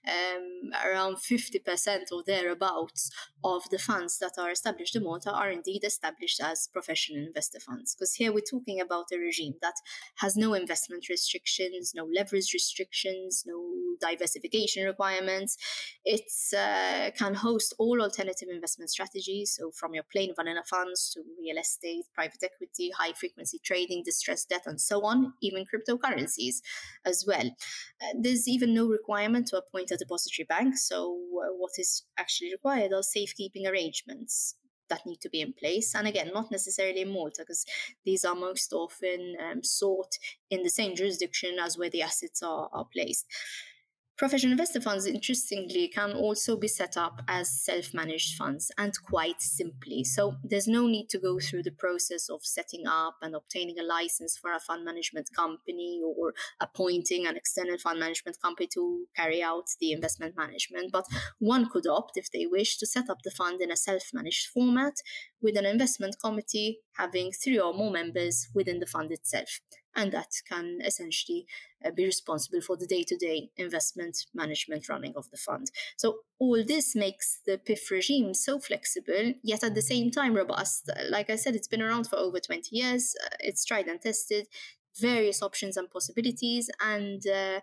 um, 0.07 0.71
around 0.85 1.17
50% 1.17 2.11
or 2.11 2.23
thereabouts 2.25 3.11
of 3.43 3.63
the 3.69 3.79
funds 3.79 4.17
that 4.19 4.33
are 4.37 4.51
established 4.51 4.95
in 4.95 5.03
Malta 5.03 5.31
are 5.31 5.49
indeed 5.49 5.83
established 5.83 6.41
as 6.41 6.69
professional 6.71 7.25
investor 7.25 7.59
funds. 7.59 7.95
Because 7.95 8.13
here 8.15 8.31
we're 8.31 8.41
talking 8.41 8.79
about 8.79 9.05
a 9.13 9.17
regime 9.17 9.55
that 9.61 9.75
has 10.17 10.37
no 10.37 10.53
investment 10.53 11.09
restrictions, 11.09 11.93
no 11.93 12.05
leverage 12.05 12.53
restrictions, 12.53 13.43
no 13.45 13.61
diversification 13.99 14.85
requirements. 14.85 15.57
It 16.05 16.31
uh, 16.57 17.11
can 17.17 17.33
host 17.33 17.73
all 17.77 18.01
alternative 18.01 18.49
investment 18.49 18.89
strategies, 18.89 19.55
so 19.57 19.71
from 19.71 19.93
your 19.93 20.03
plain 20.11 20.33
vanilla 20.35 20.63
funds 20.65 21.11
to 21.13 21.21
real 21.39 21.57
estate, 21.57 22.05
private 22.13 22.43
equity, 22.43 22.91
high 22.97 23.13
frequency 23.13 23.59
trading 23.63 23.80
trading 23.81 24.03
distressed 24.03 24.49
debt 24.49 24.63
and 24.65 24.79
so 24.79 25.03
on, 25.03 25.33
even 25.41 25.65
cryptocurrencies 25.65 26.61
as 27.05 27.25
well. 27.27 27.47
Uh, 28.01 28.13
there's 28.19 28.47
even 28.47 28.73
no 28.73 28.87
requirement 28.87 29.47
to 29.47 29.57
appoint 29.57 29.91
a 29.91 29.97
depository 29.97 30.45
bank. 30.47 30.77
So, 30.77 31.13
uh, 31.13 31.53
what 31.57 31.71
is 31.77 32.03
actually 32.17 32.51
required 32.51 32.93
are 32.93 33.03
safekeeping 33.03 33.67
arrangements 33.67 34.55
that 34.89 35.05
need 35.05 35.21
to 35.21 35.29
be 35.29 35.41
in 35.41 35.53
place. 35.53 35.95
And 35.95 36.07
again, 36.07 36.31
not 36.33 36.51
necessarily 36.51 37.01
in 37.01 37.13
Malta, 37.13 37.43
because 37.43 37.65
these 38.05 38.25
are 38.25 38.35
most 38.35 38.73
often 38.73 39.35
um, 39.41 39.63
sought 39.63 40.17
in 40.49 40.63
the 40.63 40.69
same 40.69 40.95
jurisdiction 40.95 41.57
as 41.59 41.77
where 41.77 41.89
the 41.89 42.01
assets 42.01 42.43
are, 42.43 42.69
are 42.73 42.85
placed. 42.93 43.25
Professional 44.21 44.51
investor 44.51 44.79
funds, 44.79 45.07
interestingly, 45.07 45.87
can 45.87 46.11
also 46.11 46.55
be 46.55 46.67
set 46.67 46.95
up 46.95 47.23
as 47.27 47.49
self 47.49 47.91
managed 47.91 48.37
funds 48.37 48.71
and 48.77 48.93
quite 49.01 49.41
simply. 49.41 50.03
So 50.03 50.35
there's 50.43 50.67
no 50.67 50.85
need 50.85 51.09
to 51.09 51.17
go 51.17 51.39
through 51.39 51.63
the 51.63 51.71
process 51.71 52.29
of 52.29 52.45
setting 52.45 52.85
up 52.85 53.15
and 53.23 53.33
obtaining 53.33 53.79
a 53.79 53.83
license 53.83 54.37
for 54.37 54.53
a 54.53 54.59
fund 54.59 54.85
management 54.85 55.29
company 55.35 56.01
or 56.05 56.35
appointing 56.59 57.25
an 57.25 57.35
external 57.35 57.79
fund 57.79 57.99
management 57.99 58.39
company 58.39 58.67
to 58.75 59.07
carry 59.15 59.41
out 59.41 59.65
the 59.79 59.91
investment 59.91 60.37
management. 60.37 60.91
But 60.91 61.07
one 61.39 61.67
could 61.67 61.87
opt, 61.87 62.15
if 62.15 62.29
they 62.31 62.45
wish, 62.45 62.77
to 62.77 62.85
set 62.85 63.09
up 63.09 63.23
the 63.23 63.31
fund 63.31 63.59
in 63.59 63.71
a 63.71 63.75
self 63.75 64.03
managed 64.13 64.49
format 64.49 64.97
with 65.41 65.57
an 65.57 65.65
investment 65.65 66.17
committee 66.23 66.81
having 66.95 67.31
three 67.31 67.59
or 67.59 67.73
more 67.73 67.89
members 67.89 68.49
within 68.53 68.77
the 68.77 68.85
fund 68.85 69.09
itself 69.09 69.61
and 69.95 70.11
that 70.11 70.29
can 70.47 70.79
essentially 70.85 71.45
uh, 71.85 71.91
be 71.91 72.05
responsible 72.05 72.61
for 72.61 72.77
the 72.77 72.85
day-to-day 72.85 73.49
investment 73.57 74.25
management 74.33 74.87
running 74.89 75.13
of 75.15 75.29
the 75.31 75.37
fund. 75.37 75.71
So 75.97 76.19
all 76.39 76.63
this 76.65 76.95
makes 76.95 77.39
the 77.45 77.57
PIF 77.57 77.89
regime 77.91 78.33
so 78.33 78.59
flexible, 78.59 79.33
yet 79.43 79.63
at 79.63 79.75
the 79.75 79.81
same 79.81 80.11
time 80.11 80.35
robust. 80.35 80.89
Like 81.09 81.29
I 81.29 81.35
said, 81.35 81.55
it's 81.55 81.67
been 81.67 81.81
around 81.81 82.07
for 82.07 82.17
over 82.17 82.39
20 82.39 82.75
years. 82.75 83.15
Uh, 83.23 83.35
it's 83.39 83.65
tried 83.65 83.87
and 83.87 84.01
tested, 84.01 84.47
various 84.99 85.41
options 85.41 85.77
and 85.77 85.89
possibilities, 85.89 86.69
and 86.81 87.25
uh, 87.27 87.61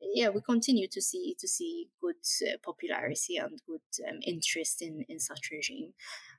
yeah, 0.00 0.28
we 0.28 0.40
continue 0.40 0.88
to 0.88 1.02
see 1.02 1.34
to 1.38 1.48
see 1.48 1.88
good 2.00 2.16
uh, 2.46 2.56
popularity 2.62 3.36
and 3.36 3.60
good 3.66 3.80
um, 4.08 4.18
interest 4.22 4.82
in 4.82 5.04
in 5.08 5.18
such 5.18 5.50
regime. 5.50 5.92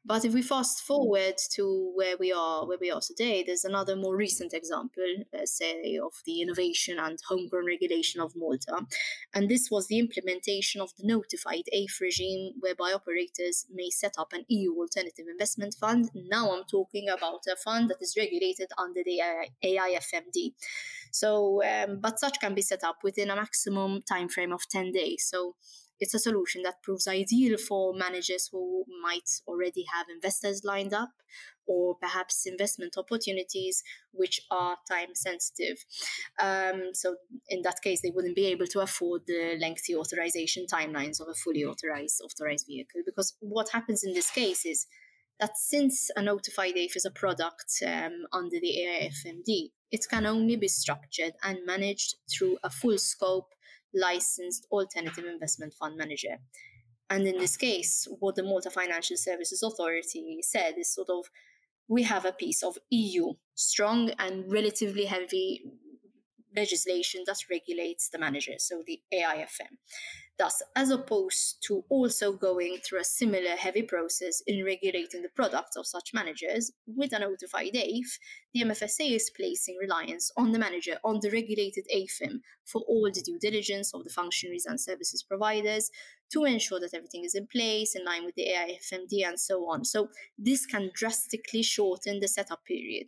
But 0.09 0.25
if 0.25 0.33
we 0.33 0.41
fast 0.41 0.81
forward 0.81 1.35
to 1.51 1.91
where 1.93 2.17
we 2.19 2.33
are, 2.33 2.65
where 2.65 2.79
we 2.81 2.89
are 2.89 2.99
today, 2.99 3.43
there's 3.45 3.63
another 3.63 3.95
more 3.95 4.15
recent 4.15 4.55
example, 4.55 5.03
uh, 5.31 5.45
say, 5.45 5.99
of 6.03 6.13
the 6.25 6.41
innovation 6.41 6.97
and 6.97 7.19
homegrown 7.27 7.67
regulation 7.67 8.19
of 8.19 8.35
Malta, 8.35 8.87
and 9.35 9.47
this 9.47 9.69
was 9.69 9.85
the 9.85 9.99
implementation 9.99 10.81
of 10.81 10.89
the 10.97 11.05
notified 11.05 11.65
AIF 11.71 12.01
regime, 12.01 12.53
whereby 12.59 12.91
operators 12.91 13.67
may 13.71 13.91
set 13.91 14.13
up 14.17 14.33
an 14.33 14.45
EU 14.47 14.73
alternative 14.79 15.27
investment 15.29 15.75
fund. 15.79 16.09
Now 16.15 16.55
I'm 16.55 16.63
talking 16.63 17.07
about 17.07 17.41
a 17.47 17.55
fund 17.55 17.91
that 17.91 18.01
is 18.01 18.17
regulated 18.17 18.71
under 18.79 19.01
the 19.05 19.21
AIFMD. 19.63 20.53
So, 21.11 21.61
um, 21.63 21.99
but 22.01 22.19
such 22.19 22.39
can 22.39 22.55
be 22.55 22.63
set 22.63 22.83
up 22.83 22.97
within 23.03 23.29
a 23.29 23.35
maximum 23.35 24.01
time 24.01 24.29
frame 24.29 24.53
of 24.53 24.67
10 24.71 24.91
days. 24.91 25.27
So 25.29 25.53
it's 25.99 26.13
a 26.13 26.19
solution 26.19 26.63
that 26.63 26.81
proves 26.83 27.07
ideal 27.07 27.57
for 27.57 27.93
managers 27.93 28.49
who 28.51 28.85
might 29.01 29.29
already 29.47 29.85
have 29.93 30.07
investors 30.13 30.61
lined 30.63 30.93
up 30.93 31.09
or 31.67 31.95
perhaps 32.01 32.45
investment 32.47 32.95
opportunities 32.97 33.83
which 34.11 34.41
are 34.49 34.77
time 34.89 35.13
sensitive. 35.13 35.77
Um, 36.41 36.89
so, 36.93 37.15
in 37.47 37.61
that 37.61 37.81
case, 37.83 38.01
they 38.01 38.11
wouldn't 38.11 38.35
be 38.35 38.47
able 38.47 38.65
to 38.67 38.79
afford 38.79 39.21
the 39.27 39.57
lengthy 39.61 39.95
authorization 39.95 40.65
timelines 40.65 41.21
of 41.21 41.27
a 41.29 41.35
fully 41.35 41.63
authorized 41.63 42.21
authorized 42.23 42.65
vehicle. 42.67 43.01
Because 43.05 43.35
what 43.39 43.69
happens 43.69 44.03
in 44.03 44.13
this 44.13 44.31
case 44.31 44.65
is 44.65 44.87
that 45.39 45.57
since 45.57 46.09
a 46.15 46.21
notified 46.21 46.75
AIF 46.75 46.95
is 46.95 47.05
a 47.05 47.11
product 47.11 47.81
um, 47.85 48.25
under 48.33 48.59
the 48.59 48.75
AIFMD, 48.85 49.71
it 49.91 50.05
can 50.09 50.25
only 50.25 50.55
be 50.55 50.67
structured 50.67 51.33
and 51.43 51.65
managed 51.65 52.15
through 52.29 52.57
a 52.63 52.69
full 52.69 52.97
scope 52.97 53.53
licensed 53.93 54.67
alternative 54.71 55.25
investment 55.25 55.73
fund 55.73 55.97
manager. 55.97 56.37
And 57.09 57.25
in 57.25 57.39
this 57.39 57.57
case, 57.57 58.07
what 58.19 58.35
the 58.35 58.43
Malta 58.43 58.69
Financial 58.69 59.17
Services 59.17 59.63
Authority 59.63 60.39
said 60.41 60.75
is 60.77 60.93
sort 60.93 61.09
of 61.09 61.25
we 61.87 62.03
have 62.03 62.23
a 62.23 62.31
piece 62.31 62.61
of 62.61 62.77
EU 62.91 63.33
strong 63.55 64.11
and 64.19 64.51
relatively 64.51 65.05
heavy 65.05 65.63
legislation 66.59 67.23
that 67.25 67.37
regulates 67.49 68.09
the 68.09 68.19
manager, 68.19 68.53
so 68.57 68.83
the 68.85 68.99
AIFM. 69.13 69.77
Thus, 70.39 70.61
as 70.73 70.89
opposed 70.89 71.57
to 71.67 71.83
also 71.89 72.31
going 72.31 72.77
through 72.77 73.01
a 73.01 73.03
similar 73.03 73.57
heavy 73.57 73.81
process 73.81 74.41
in 74.47 74.63
regulating 74.63 75.21
the 75.21 75.35
products 75.35 75.75
of 75.75 75.85
such 75.85 76.13
managers 76.13 76.71
with 76.87 77.11
a 77.11 77.19
notified 77.19 77.73
AIF, 77.73 78.17
the 78.53 78.61
MFSA 78.61 79.11
is 79.15 79.29
placing 79.35 79.75
reliance 79.81 80.31
on 80.37 80.53
the 80.53 80.59
manager, 80.59 80.97
on 81.03 81.19
the 81.21 81.29
regulated 81.29 81.85
AIFM, 81.93 82.39
for 82.65 82.81
all 82.87 83.11
the 83.13 83.21
due 83.21 83.37
diligence 83.37 83.93
of 83.93 84.05
the 84.05 84.09
functionaries 84.09 84.65
and 84.65 84.79
services 84.79 85.23
providers 85.23 85.91
to 86.31 86.45
ensure 86.45 86.79
that 86.79 86.93
everything 86.93 87.25
is 87.25 87.35
in 87.35 87.45
place 87.47 87.93
in 87.93 88.05
line 88.05 88.23
with 88.23 88.35
the 88.35 88.47
AIFMD 88.47 89.27
and 89.27 89.37
so 89.37 89.69
on. 89.69 89.83
So, 89.83 90.07
this 90.37 90.65
can 90.65 90.89
drastically 90.93 91.63
shorten 91.63 92.21
the 92.21 92.29
setup 92.29 92.63
period 92.63 93.07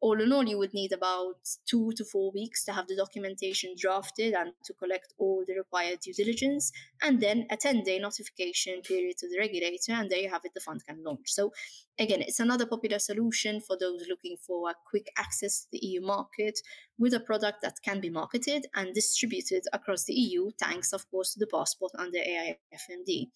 all 0.00 0.20
in 0.20 0.32
all, 0.32 0.44
you 0.44 0.58
would 0.58 0.72
need 0.72 0.92
about 0.92 1.36
two 1.66 1.92
to 1.92 2.04
four 2.04 2.32
weeks 2.32 2.64
to 2.64 2.72
have 2.72 2.86
the 2.88 2.96
documentation 2.96 3.74
drafted 3.76 4.32
and 4.34 4.52
to 4.64 4.72
collect 4.74 5.12
all 5.18 5.44
the 5.46 5.54
required 5.54 6.00
due 6.00 6.14
diligence, 6.14 6.72
and 7.02 7.20
then 7.20 7.46
a 7.50 7.56
10 7.56 7.82
day 7.82 7.98
notification 7.98 8.80
period 8.82 9.18
to 9.18 9.28
the 9.28 9.38
regulator, 9.38 9.92
and 9.92 10.10
there 10.10 10.20
you 10.20 10.30
have 10.30 10.44
it, 10.44 10.52
the 10.54 10.60
fund 10.60 10.84
can 10.86 11.02
launch. 11.04 11.32
So, 11.32 11.52
again, 11.98 12.22
it's 12.22 12.40
another 12.40 12.66
popular 12.66 12.98
solution 12.98 13.60
for 13.60 13.76
those 13.78 14.06
looking 14.08 14.36
for 14.38 14.70
a 14.70 14.74
quick 14.88 15.10
access 15.18 15.60
to 15.60 15.66
the 15.72 15.86
EU 15.86 16.00
market 16.00 16.60
with 16.98 17.14
a 17.14 17.20
product 17.20 17.62
that 17.62 17.76
can 17.84 18.00
be 18.00 18.10
marketed 18.10 18.66
and 18.74 18.94
distributed 18.94 19.64
across 19.72 20.04
the 20.04 20.14
EU, 20.14 20.50
thanks, 20.58 20.92
of 20.92 21.10
course, 21.10 21.34
to 21.34 21.38
the 21.38 21.46
passport 21.46 21.92
under 21.98 22.18
AIFMD. 22.18 23.28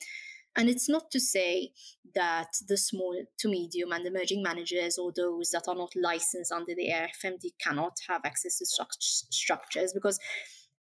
And 0.57 0.69
it's 0.69 0.89
not 0.89 1.11
to 1.11 1.21
say 1.21 1.73
that 2.15 2.49
the 2.69 2.77
small 2.77 3.17
to 3.39 3.49
medium 3.49 3.93
and 3.93 4.07
emerging 4.07 4.43
managers 4.43 4.99
or 4.99 5.13
those 5.13 5.51
that 5.51 5.65
are 5.67 5.75
not 5.75 5.93
licensed 5.97 6.53
under 6.53 6.75
the 6.75 6.91
AIFMD 6.91 7.55
cannot 7.61 7.97
have 8.09 8.23
access 8.25 8.59
to 8.59 8.67
such 8.67 8.97
structures 9.31 9.93
because 9.93 10.21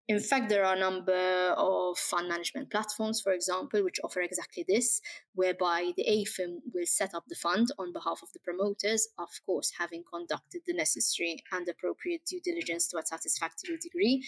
in 0.07 0.21
fact, 0.21 0.51
there 0.51 0.67
are 0.67 0.77
a 0.77 0.79
number 0.79 1.55
of 1.57 1.97
fund 1.97 2.29
management 2.29 2.71
platforms, 2.71 3.23
for 3.23 3.33
example, 3.33 3.83
which 3.83 3.99
offer 4.05 4.21
exactly 4.21 4.63
this, 4.69 5.01
whereby 5.35 5.93
the 5.97 6.05
AIFM 6.05 6.59
will 6.75 6.85
set 6.85 7.15
up 7.15 7.25
the 7.27 7.35
fund 7.35 7.69
on 7.79 7.91
behalf 7.91 8.21
of 8.23 8.31
the 8.35 8.41
promoters, 8.41 9.09
of 9.19 9.31
course, 9.47 9.73
having 9.79 10.05
conducted 10.13 10.61
the 10.67 10.75
necessary 10.75 11.43
and 11.53 11.67
appropriate 11.71 12.27
due 12.27 12.41
diligence 12.43 12.87
to 12.89 12.99
a 12.99 13.07
satisfactory 13.07 13.79
degree. 13.79 14.23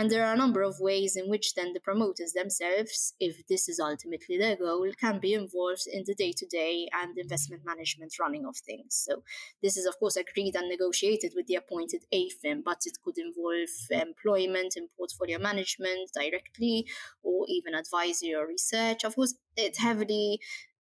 And 0.00 0.10
there 0.10 0.24
are 0.24 0.32
a 0.32 0.38
number 0.38 0.62
of 0.62 0.80
ways 0.80 1.14
in 1.14 1.28
which 1.28 1.52
then 1.52 1.74
the 1.74 1.78
promoters 1.78 2.32
themselves, 2.32 3.12
if 3.20 3.46
this 3.48 3.68
is 3.68 3.78
ultimately 3.78 4.38
their 4.38 4.56
goal, 4.56 4.90
can 4.98 5.18
be 5.18 5.34
involved 5.34 5.82
in 5.92 6.04
the 6.06 6.14
day 6.14 6.32
to 6.38 6.46
day 6.46 6.88
and 6.90 7.18
investment 7.18 7.66
management 7.66 8.14
running 8.18 8.46
of 8.46 8.56
things. 8.56 8.94
So, 9.06 9.22
this 9.62 9.76
is, 9.76 9.84
of 9.84 9.98
course, 9.98 10.16
agreed 10.16 10.56
and 10.56 10.70
negotiated 10.70 11.32
with 11.36 11.48
the 11.48 11.56
appointed 11.56 12.06
AIFM, 12.14 12.64
but 12.64 12.78
it 12.86 12.96
could 13.04 13.18
involve 13.18 13.68
employment 13.90 14.72
in 14.74 14.88
portfolio 14.96 15.38
management 15.38 16.12
directly 16.14 16.86
or 17.22 17.44
even 17.48 17.74
advisory 17.74 18.34
or 18.34 18.46
research. 18.46 19.04
Of 19.04 19.16
course, 19.16 19.34
it 19.54 19.76
heavily 19.76 20.40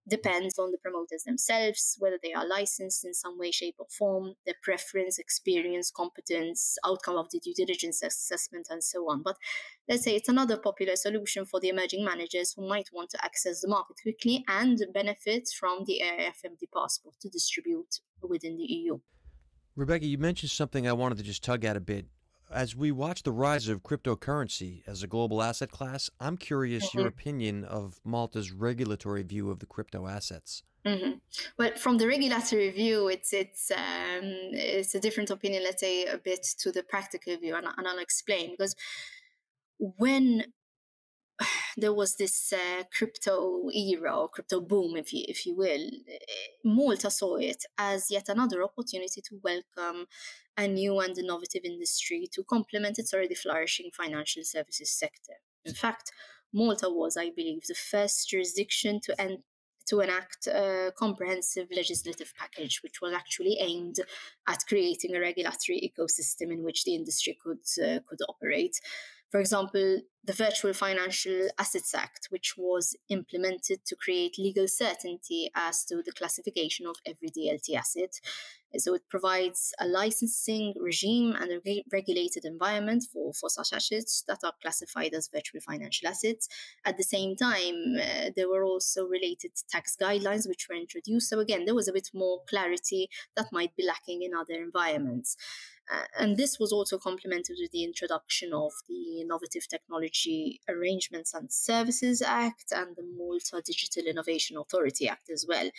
depends 0.08 0.58
on 0.58 0.70
the 0.70 0.78
promoters 0.78 1.24
themselves, 1.24 1.96
whether 1.98 2.18
they 2.22 2.32
are 2.32 2.46
licensed 2.46 3.04
in 3.04 3.14
some 3.14 3.38
way, 3.38 3.50
shape, 3.50 3.76
or 3.78 3.86
form, 3.90 4.34
their 4.46 4.54
preference, 4.62 5.18
experience, 5.18 5.90
competence, 5.90 6.76
outcome 6.84 7.16
of 7.16 7.30
the 7.30 7.40
due 7.40 7.54
diligence 7.54 8.02
assessment, 8.02 8.68
and 8.70 8.82
so 8.82 9.08
on. 9.10 9.22
But 9.22 9.36
let's 9.88 10.04
say 10.04 10.14
it's 10.14 10.28
another 10.28 10.56
popular 10.56 10.96
solution 10.96 11.44
for 11.44 11.60
the 11.60 11.68
emerging 11.68 12.04
managers 12.04 12.54
who 12.54 12.66
might 12.68 12.88
want 12.92 13.10
to 13.10 13.24
access 13.24 13.60
the 13.60 13.68
market 13.68 13.96
quickly 14.02 14.44
and 14.48 14.80
benefit 14.92 15.48
from 15.58 15.84
the 15.86 16.02
AIFMD 16.04 16.68
passport 16.74 17.14
to 17.20 17.28
distribute 17.28 18.00
within 18.22 18.56
the 18.56 18.64
EU. 18.64 18.98
Rebecca, 19.76 20.06
you 20.06 20.18
mentioned 20.18 20.50
something 20.50 20.88
I 20.88 20.92
wanted 20.92 21.18
to 21.18 21.24
just 21.24 21.44
tug 21.44 21.64
at 21.64 21.76
a 21.76 21.80
bit 21.80 22.06
as 22.50 22.74
we 22.74 22.92
watch 22.92 23.22
the 23.22 23.32
rise 23.32 23.68
of 23.68 23.82
cryptocurrency 23.82 24.82
as 24.86 25.02
a 25.02 25.06
global 25.06 25.42
asset 25.42 25.70
class, 25.70 26.10
I'm 26.20 26.36
curious 26.36 26.88
mm-hmm. 26.88 26.98
your 26.98 27.08
opinion 27.08 27.64
of 27.64 28.00
Malta's 28.04 28.52
regulatory 28.52 29.22
view 29.22 29.50
of 29.50 29.58
the 29.58 29.66
crypto 29.66 30.06
assets. 30.06 30.62
Mm-hmm. 30.86 31.18
Well, 31.58 31.72
from 31.76 31.98
the 31.98 32.06
regulatory 32.06 32.70
view, 32.70 33.08
it's 33.08 33.32
it's 33.32 33.70
um, 33.70 34.22
it's 34.22 34.94
a 34.94 35.00
different 35.00 35.30
opinion. 35.30 35.64
Let's 35.64 35.80
say 35.80 36.06
a 36.06 36.16
bit 36.16 36.46
to 36.60 36.72
the 36.72 36.82
practical 36.82 37.36
view, 37.36 37.54
and, 37.56 37.66
and 37.76 37.86
I'll 37.86 37.98
explain 37.98 38.52
because 38.52 38.74
when 39.78 40.44
there 41.76 41.92
was 41.92 42.16
this 42.16 42.52
uh, 42.52 42.82
crypto 42.92 43.68
era 43.70 44.16
or 44.16 44.28
crypto 44.28 44.60
boom, 44.60 44.96
if 44.96 45.12
you 45.12 45.24
if 45.28 45.46
you 45.46 45.56
will. 45.56 45.90
Malta 46.64 47.10
saw 47.10 47.36
it 47.36 47.64
as 47.76 48.10
yet 48.10 48.28
another 48.28 48.62
opportunity 48.62 49.20
to 49.20 49.40
welcome 49.42 50.06
a 50.56 50.66
new 50.66 50.98
and 51.00 51.16
innovative 51.16 51.64
industry 51.64 52.28
to 52.32 52.42
complement 52.44 52.98
its 52.98 53.14
already 53.14 53.34
flourishing 53.34 53.90
financial 53.92 54.42
services 54.42 54.90
sector. 54.90 55.34
In 55.64 55.74
fact, 55.74 56.10
Malta 56.52 56.88
was, 56.88 57.16
I 57.16 57.30
believe, 57.30 57.66
the 57.66 57.74
first 57.74 58.28
jurisdiction 58.28 59.00
to 59.04 59.38
to 59.88 60.00
enact 60.00 60.46
a 60.48 60.92
comprehensive 60.98 61.66
legislative 61.74 62.34
package, 62.36 62.82
which 62.82 63.00
was 63.00 63.14
actually 63.14 63.56
aimed 63.58 63.96
at 64.46 64.62
creating 64.68 65.16
a 65.16 65.20
regulatory 65.20 65.80
ecosystem 65.80 66.52
in 66.52 66.62
which 66.62 66.84
the 66.84 66.94
industry 66.94 67.38
could 67.42 67.64
uh, 67.82 68.00
could 68.06 68.20
operate. 68.28 68.80
For 69.30 69.40
example, 69.40 70.00
the 70.24 70.32
Virtual 70.32 70.72
Financial 70.74 71.48
Assets 71.58 71.94
Act, 71.94 72.28
which 72.30 72.54
was 72.56 72.94
implemented 73.08 73.84
to 73.86 73.96
create 73.96 74.38
legal 74.38 74.68
certainty 74.68 75.50
as 75.54 75.84
to 75.86 76.02
the 76.04 76.12
classification 76.12 76.86
of 76.86 76.96
every 77.06 77.30
DLT 77.30 77.74
asset. 77.74 78.20
So 78.76 78.92
it 78.92 79.08
provides 79.08 79.72
a 79.80 79.86
licensing 79.86 80.74
regime 80.78 81.34
and 81.34 81.50
a 81.50 81.60
re- 81.64 81.84
regulated 81.90 82.44
environment 82.44 83.04
for, 83.10 83.32
for 83.32 83.48
such 83.48 83.72
assets 83.72 84.22
that 84.28 84.40
are 84.44 84.52
classified 84.60 85.14
as 85.14 85.30
virtual 85.32 85.62
financial 85.62 86.08
assets. 86.08 86.48
At 86.84 86.98
the 86.98 87.02
same 87.02 87.34
time, 87.34 87.96
uh, 87.98 88.30
there 88.36 88.50
were 88.50 88.64
also 88.64 89.06
related 89.06 89.52
tax 89.70 89.96
guidelines 89.98 90.46
which 90.46 90.68
were 90.68 90.76
introduced. 90.76 91.30
So 91.30 91.40
again, 91.40 91.64
there 91.64 91.74
was 91.74 91.88
a 91.88 91.92
bit 91.94 92.10
more 92.12 92.42
clarity 92.48 93.08
that 93.36 93.52
might 93.52 93.74
be 93.76 93.86
lacking 93.86 94.22
in 94.22 94.32
other 94.34 94.62
environments. 94.62 95.36
And 96.18 96.36
this 96.36 96.58
was 96.58 96.72
also 96.72 96.98
complemented 96.98 97.56
with 97.60 97.70
the 97.70 97.84
introduction 97.84 98.52
of 98.52 98.72
the 98.88 99.20
Innovative 99.20 99.66
Technology 99.68 100.60
Arrangements 100.68 101.32
and 101.32 101.50
Services 101.50 102.20
Act 102.20 102.72
and 102.72 102.94
the 102.96 103.04
Malta 103.16 103.62
Digital 103.64 104.04
Innovation 104.04 104.56
Authority 104.56 105.08
Act 105.08 105.30
as 105.30 105.46
well. 105.48 105.70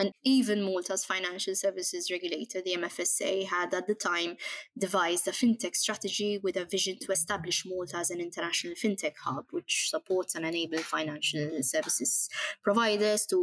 And 0.00 0.12
even 0.24 0.62
Malta's 0.62 1.04
financial 1.04 1.54
services 1.54 2.10
regulator, 2.10 2.62
the 2.62 2.74
MFSA, 2.74 3.46
had 3.46 3.74
at 3.74 3.86
the 3.86 3.94
time 3.94 4.38
devised 4.78 5.28
a 5.28 5.30
fintech 5.30 5.76
strategy 5.76 6.40
with 6.42 6.56
a 6.56 6.64
vision 6.64 6.96
to 7.02 7.12
establish 7.12 7.66
Malta 7.66 7.98
as 7.98 8.10
an 8.10 8.18
international 8.18 8.72
fintech 8.82 9.12
hub, 9.22 9.44
which 9.50 9.90
supports 9.90 10.34
and 10.34 10.46
enables 10.46 10.84
financial 10.84 11.50
services 11.60 12.30
providers 12.64 13.26
to, 13.26 13.36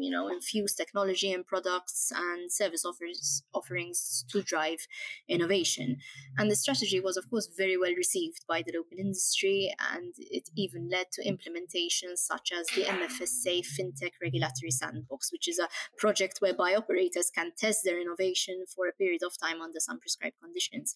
you 0.00 0.10
know, 0.10 0.26
infuse 0.26 0.74
technology 0.74 1.32
and 1.32 1.46
products 1.46 2.10
and 2.12 2.50
service 2.50 2.84
offers, 2.84 3.44
offerings 3.54 4.24
to 4.30 4.42
drive 4.42 4.88
innovation. 5.28 5.98
And 6.36 6.50
the 6.50 6.56
strategy 6.56 6.98
was, 6.98 7.16
of 7.16 7.30
course, 7.30 7.48
very 7.56 7.76
well 7.76 7.94
received 7.96 8.44
by 8.48 8.62
the 8.66 8.72
local 8.76 8.98
industry, 8.98 9.72
and 9.92 10.12
it 10.18 10.50
even 10.56 10.88
led 10.90 11.12
to 11.12 11.22
implementations 11.22 12.16
such 12.16 12.50
as 12.52 12.66
the 12.74 12.82
MFSA 12.82 13.62
FinTech 13.64 14.14
Regulatory 14.20 14.72
Sandbox, 14.72 15.30
which 15.30 15.46
is 15.46 15.60
a 15.60 15.68
project 15.98 16.38
whereby 16.40 16.74
operators 16.74 17.30
can 17.30 17.52
test 17.56 17.80
their 17.84 18.00
innovation 18.00 18.64
for 18.74 18.86
a 18.86 18.92
period 18.92 19.22
of 19.22 19.38
time 19.38 19.60
under 19.60 19.80
some 19.80 19.98
prescribed 19.98 20.36
conditions. 20.42 20.94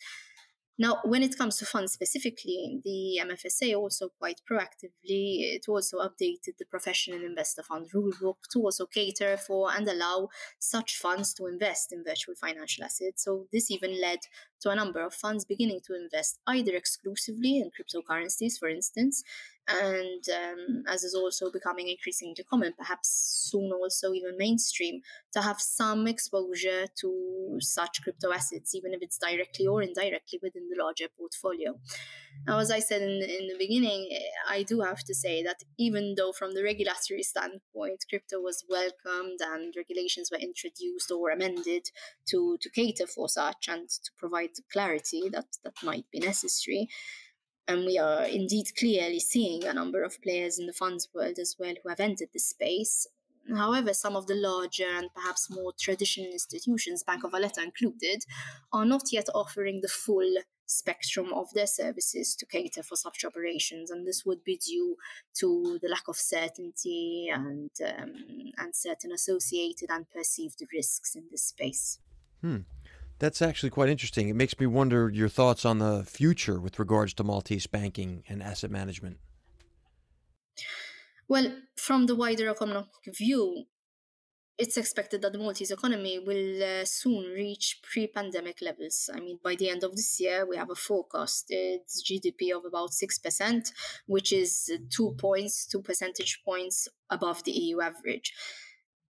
Now, 0.81 0.99
when 1.03 1.25
it 1.25 1.37
comes 1.37 1.57
to 1.57 1.67
funds 1.67 1.93
specifically, 1.93 2.81
the 2.85 3.19
MFSA 3.21 3.77
also 3.77 4.11
quite 4.17 4.41
proactively 4.49 5.57
it 5.57 5.65
also 5.69 5.99
updated 5.99 6.57
the 6.57 6.67
professional 6.71 7.25
investor 7.25 7.65
fund 7.65 7.89
rulebook 7.93 8.37
to 8.53 8.61
also 8.61 8.87
cater 8.87 9.37
for 9.37 9.73
and 9.73 9.89
allow 9.89 10.29
such 10.61 10.97
funds 10.97 11.35
to 11.35 11.47
invest 11.47 11.93
in 11.93 12.05
virtual 12.05 12.37
financial 12.37 12.85
assets. 12.85 13.25
So 13.25 13.49
this 13.53 13.73
even 13.73 14.01
led 14.01 14.21
to 14.61 14.71
a 14.71 14.75
number 14.75 15.01
of 15.01 15.15
funds 15.15 15.45
beginning 15.45 15.81
to 15.87 15.95
invest 15.95 16.39
either 16.47 16.75
exclusively 16.75 17.59
in 17.59 17.71
cryptocurrencies, 17.71 18.59
for 18.59 18.69
instance, 18.69 19.23
and 19.69 20.25
um, 20.31 20.85
as 20.89 21.05
is 21.05 21.15
also 21.15 21.51
becoming 21.51 21.89
increasingly 21.89 22.43
common, 22.49 22.73
perhaps 22.77 23.09
soon 23.51 23.71
also 23.73 24.13
even 24.13 24.37
mainstream, 24.39 25.03
to 25.33 25.43
have 25.43 25.61
some 25.61 26.07
exposure 26.07 26.87
to 27.01 27.59
such 27.61 28.03
crypto 28.03 28.33
assets, 28.33 28.75
even 28.75 28.95
if 28.95 29.03
it's 29.03 29.19
directly 29.19 29.67
or 29.67 29.83
indirectly 29.83 30.39
within 30.43 30.69
the 30.71 30.83
larger 30.83 31.07
portfolio. 31.19 31.79
Now, 32.47 32.59
as 32.59 32.71
I 32.71 32.79
said 32.79 33.03
in, 33.03 33.11
in 33.11 33.49
the 33.49 33.57
beginning, 33.59 34.09
eh, 34.13 34.21
I 34.49 34.63
do 34.63 34.81
have 34.81 35.05
to 35.05 35.15
say 35.15 35.43
that 35.43 35.63
even 35.79 36.15
though 36.17 36.33
from 36.33 36.55
the 36.55 36.63
regulatory 36.63 37.23
standpoint, 37.23 38.05
crypto 38.09 38.41
was 38.41 38.65
welcomed 38.69 39.41
and 39.43 39.75
regulations 39.77 40.31
were 40.31 40.39
introduced 40.39 41.11
or 41.11 41.31
amended 41.31 41.91
to, 42.31 42.57
to 42.61 42.71
cater 42.71 43.07
for 43.07 43.29
such 43.29 43.69
and 43.69 43.89
to 43.89 44.11
provide 44.17 44.51
clarity 44.73 45.29
that, 45.31 45.47
that 45.63 45.75
might 45.83 46.07
be 46.11 46.21
necessary, 46.21 46.89
and 47.69 47.85
we 47.85 47.99
are 47.99 48.25
indeed 48.25 48.67
clearly 48.79 49.21
seeing 49.21 49.65
a 49.65 49.75
number 49.75 50.03
of 50.03 50.21
players 50.23 50.59
in 50.59 50.67
the 50.67 50.73
funds 50.73 51.09
world 51.15 51.39
as 51.39 51.55
well 51.59 51.75
who 51.83 51.91
have 51.91 52.01
entered 52.01 52.31
this 52.33 52.49
space. 52.49 53.07
However, 53.55 53.93
some 53.93 54.17
of 54.17 54.27
the 54.27 54.35
larger 54.35 54.87
and 54.87 55.09
perhaps 55.15 55.51
more 55.51 55.73
traditional 55.79 56.31
institutions, 56.31 57.03
Bank 57.03 57.25
of 57.25 57.33
Valletta 57.33 57.63
included, 57.63 58.25
are 58.73 58.87
not 58.87 59.13
yet 59.13 59.29
offering 59.35 59.81
the 59.83 59.89
full 59.89 60.35
spectrum 60.69 61.33
of 61.33 61.53
their 61.55 61.67
services 61.67 62.37
to 62.37 62.47
cater 62.47 62.83
for 62.83 62.95
such 62.97 63.25
operations, 63.25 63.91
and 63.91 64.07
this 64.07 64.25
would 64.25 64.45
be 64.45 64.57
due 64.57 64.97
to 65.41 65.79
the 65.83 65.89
lack 65.89 66.07
of 66.09 66.17
certainty 66.17 67.29
and 67.33 67.71
um, 67.85 68.15
and 68.59 68.75
certain 68.75 69.13
associated 69.13 69.91
and 69.91 70.09
perceived 70.11 70.63
risks 70.73 71.17
in 71.17 71.25
this 71.31 71.45
space. 71.45 71.99
Hmm. 72.43 72.59
That's 73.19 73.43
actually 73.43 73.71
quite 73.71 73.89
interesting. 73.89 74.29
It 74.29 74.37
makes 74.37 74.59
me 74.61 74.67
wonder 74.67 75.11
your 75.11 75.29
thoughts 75.29 75.65
on 75.65 75.79
the 75.79 76.05
future 76.05 76.61
with 76.61 76.79
regards 76.79 77.15
to 77.15 77.25
Maltese 77.25 77.67
banking 77.67 78.23
and 78.29 78.43
asset 78.43 78.71
management. 78.71 79.19
Well, 81.27 81.53
from 81.77 82.07
the 82.07 82.15
wider 82.15 82.49
economic 82.49 82.87
view, 83.07 83.65
it's 84.59 84.77
expected 84.77 85.23
that 85.23 85.33
the 85.33 85.39
Maltese 85.39 85.71
economy 85.71 86.19
will 86.19 86.63
uh, 86.63 86.85
soon 86.85 87.33
reach 87.33 87.81
pre 87.83 88.09
pandemic 88.09 88.61
levels. 88.61 89.09
I 89.15 89.21
mean, 89.21 89.39
by 89.43 89.55
the 89.55 89.71
end 89.71 89.85
of 89.85 89.95
this 89.95 90.21
year, 90.21 90.45
we 90.45 90.57
have 90.57 90.71
a 90.71 90.75
forecasted 90.75 91.83
GDP 91.89 92.57
of 92.57 92.65
about 92.65 92.91
6%, 92.91 93.73
which 94.07 94.33
is 94.33 94.71
two 94.91 95.15
points, 95.17 95.65
two 95.65 95.81
percentage 95.81 96.43
points 96.45 96.89
above 97.09 97.45
the 97.45 97.53
EU 97.53 97.81
average 97.81 98.33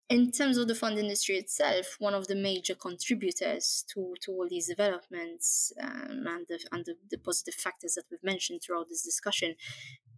in 0.08 0.30
terms 0.30 0.56
of 0.56 0.68
the 0.68 0.74
fund 0.74 0.98
industry 0.98 1.36
itself, 1.36 1.96
one 1.98 2.14
of 2.14 2.28
the 2.28 2.34
major 2.34 2.74
contributors 2.74 3.84
to, 3.92 4.14
to 4.22 4.30
all 4.30 4.46
these 4.48 4.68
developments 4.68 5.72
um, 5.82 6.24
and, 6.28 6.46
the, 6.48 6.58
and 6.70 6.84
the, 6.84 6.94
the, 7.10 7.18
positive 7.18 7.54
factors 7.54 7.94
that 7.94 8.04
we've 8.10 8.22
mentioned 8.22 8.60
throughout 8.62 8.86
this 8.88 9.02
discussion 9.02 9.56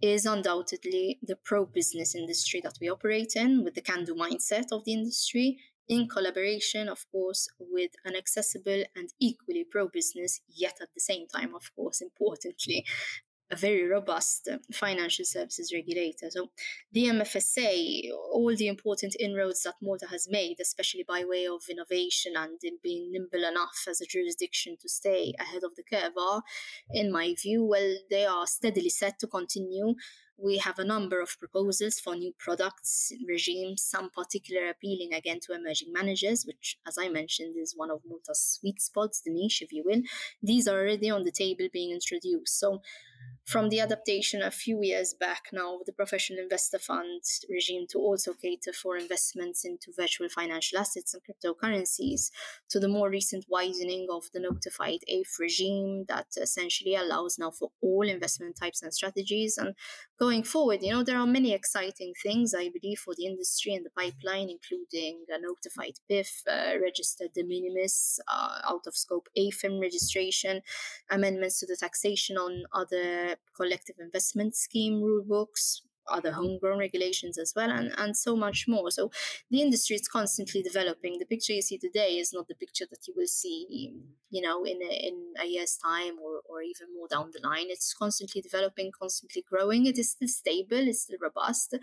is 0.01 0.27
undoubtedly 0.27 1.19
the 1.23 1.37
pro 1.37 1.67
business 1.67 2.15
industry 2.15 2.61
that 2.63 2.79
we 2.81 2.89
operate 2.89 3.35
in, 3.37 3.65
with 3.65 3.75
the 3.75 3.81
can 3.81 4.05
do 4.05 4.15
mindset 4.15 4.73
of 4.73 4.85
the 4.85 4.93
industry, 4.93 5.59
in 5.89 6.07
collaboration, 6.07 6.89
of 6.89 7.05
course, 7.11 7.49
with 7.59 7.93
an 8.05 8.15
accessible 8.15 8.85
and 8.95 9.09
equally 9.21 9.65
pro 9.65 9.89
business, 9.89 10.41
yet 10.49 10.77
at 10.83 10.93
the 10.95 11.01
same 11.01 11.27
time, 11.27 11.55
of 11.55 11.75
course, 11.75 12.01
importantly, 12.01 12.85
a 13.51 13.57
very 13.57 13.87
robust 13.89 14.49
uh, 14.53 14.59
financial 14.73 15.25
services 15.25 15.73
regulator. 15.73 16.29
So, 16.31 16.51
the 16.93 17.05
MFSA, 17.05 18.11
all 18.33 18.55
the 18.55 18.69
important 18.69 19.17
inroads 19.19 19.63
that 19.63 19.75
Malta 19.81 20.07
has 20.09 20.29
made, 20.31 20.57
especially 20.61 21.05
by 21.07 21.25
way 21.25 21.47
of 21.47 21.63
innovation 21.71 22.35
and 22.37 22.59
in 22.63 22.79
being 22.83 23.11
nimble 23.13 23.49
enough 23.49 23.85
as 23.89 24.01
a 24.01 24.07
jurisdiction 24.07 24.77
to 24.81 24.89
stay 24.89 25.35
ahead 25.39 25.63
of 25.65 25.75
the 25.77 25.83
curve, 25.83 26.13
are, 26.19 26.43
in 26.91 27.11
my 27.11 27.35
view, 27.41 27.65
well, 27.65 27.97
they 28.11 28.27
are 28.27 28.47
steadily 28.47 28.91
set 28.91 29.19
to 29.21 29.27
continue. 29.27 29.95
We 30.41 30.59
have 30.59 30.79
a 30.79 30.85
number 30.85 31.21
of 31.21 31.37
proposals 31.37 31.99
for 31.99 32.15
new 32.15 32.33
products 32.39 33.13
regimes, 33.27 33.83
some 33.83 34.09
particular 34.11 34.69
appealing 34.69 35.13
again 35.13 35.41
to 35.47 35.53
emerging 35.53 35.93
managers, 35.93 36.45
which, 36.47 36.79
as 36.87 36.97
I 36.97 37.09
mentioned, 37.09 37.57
is 37.61 37.75
one 37.77 37.91
of 37.91 38.03
Malta's 38.07 38.59
sweet 38.61 38.81
spots, 38.81 39.21
the 39.21 39.33
niche, 39.33 39.63
if 39.63 39.73
you 39.73 39.83
will. 39.85 40.03
These 40.41 40.69
are 40.69 40.79
already 40.79 41.11
on 41.11 41.25
the 41.25 41.33
table 41.33 41.67
being 41.73 41.91
introduced. 41.91 42.57
So 42.61 42.83
from 43.49 43.71
the 43.71 43.81
adaptation 43.81 44.43
a 44.43 44.51
few 44.51 44.83
years 44.83 45.15
back 45.15 45.45
now 45.55 45.77
of 45.77 45.87
the 45.87 45.93
professional 45.93 46.39
investor 46.39 46.79
fund 46.79 47.23
regime 47.49 47.87
to 47.89 47.99
also 47.99 48.35
cater 48.35 48.75
for 48.75 48.95
investments 48.95 49.65
into 49.65 49.91
virtual 49.97 50.29
financial 50.29 50.79
assets 50.79 51.15
and 51.15 51.23
cryptocurrencies, 51.25 52.31
to 52.69 52.79
the 52.79 52.89
more 52.89 53.09
recent 53.09 53.47
widening 53.49 54.07
of 54.13 54.25
the 54.35 54.41
notified 54.41 54.99
AIF 55.11 55.39
regime 55.41 56.05
that 56.09 56.27
essentially 56.39 56.95
allows 56.95 57.39
now 57.39 57.51
for 57.51 57.71
all 57.81 58.07
investment 58.07 58.55
types 58.55 58.83
and 58.83 58.93
strategies. 58.93 59.57
And 59.57 59.75
going 60.19 60.43
forward, 60.43 60.83
you 60.83 60.93
know, 60.93 61.03
there 61.03 61.17
are 61.17 61.27
many 61.27 61.55
exciting 61.55 62.13
things, 62.23 62.53
I 62.53 62.69
believe, 62.69 62.99
for 62.99 63.15
the 63.17 63.25
industry 63.25 63.73
and 63.73 63.87
the 63.87 63.91
pipeline, 63.97 64.51
including 64.51 65.25
a 65.31 65.41
notified 65.41 65.95
PIF, 66.11 66.43
uh, 66.47 66.79
registered 66.83 67.33
de 67.33 67.45
minimis, 67.45 68.21
uh, 68.29 68.59
out 68.69 68.87
of 68.87 68.95
scope 68.95 69.31
AIFM 69.39 69.81
registration, 69.81 70.61
amendments 71.11 71.61
to 71.61 71.67
the 71.67 71.79
taxation 71.81 72.37
on 72.37 72.65
other 72.75 73.38
collective 73.57 73.97
investment 73.99 74.55
scheme 74.55 75.03
rule 75.03 75.25
books, 75.27 75.83
other 76.11 76.33
homegrown 76.33 76.79
regulations 76.79 77.39
as 77.39 77.53
well, 77.55 77.71
and, 77.71 77.93
and 77.99 78.17
so 78.17 78.37
much 78.37 78.67
more. 78.67 78.91
So 78.91 79.11
the 79.51 79.61
industry 79.61 79.97
is 79.97 80.09
constantly 80.09 80.63
developing. 80.63 81.19
The 81.19 81.27
picture 81.27 81.53
you 81.53 81.63
see 81.63 81.79
today 81.79 82.19
is 82.19 82.33
not 82.33 82.49
the 82.49 82.55
picture 82.55 82.87
that 82.91 83.07
you 83.07 83.15
will 83.17 83.27
see, 83.27 83.93
you 84.31 84.43
know, 84.43 84.65
in 84.65 84.81
a, 84.83 85.09
in 85.09 85.35
a 85.43 85.47
year's 85.47 85.77
time 85.77 86.15
or, 86.23 86.41
or 86.49 86.63
even 86.63 86.89
more 86.97 87.09
down 87.09 87.31
the 87.33 87.47
line. 87.47 87.67
It's 87.69 87.95
constantly 87.95 88.41
developing, 88.41 88.91
constantly 88.99 89.45
growing. 89.49 89.87
It 89.87 89.99
is 89.99 90.13
still 90.13 90.29
stable, 90.29 90.89
it's 90.89 91.03
still 91.03 91.19
robust, 91.21 91.77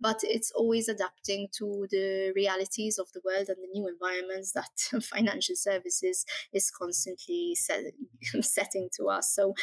but 0.00 0.20
it's 0.22 0.50
always 0.52 0.88
adapting 0.88 1.48
to 1.58 1.86
the 1.90 2.32
realities 2.34 2.98
of 2.98 3.10
the 3.12 3.20
world 3.24 3.48
and 3.48 3.56
the 3.56 3.68
new 3.72 3.88
environments 3.88 4.52
that 4.52 5.02
financial 5.02 5.56
services 5.56 6.24
is 6.52 6.70
constantly 6.70 7.54
set, 7.54 7.84
setting 8.42 8.88
to 8.96 9.08
us. 9.08 9.34
So 9.34 9.54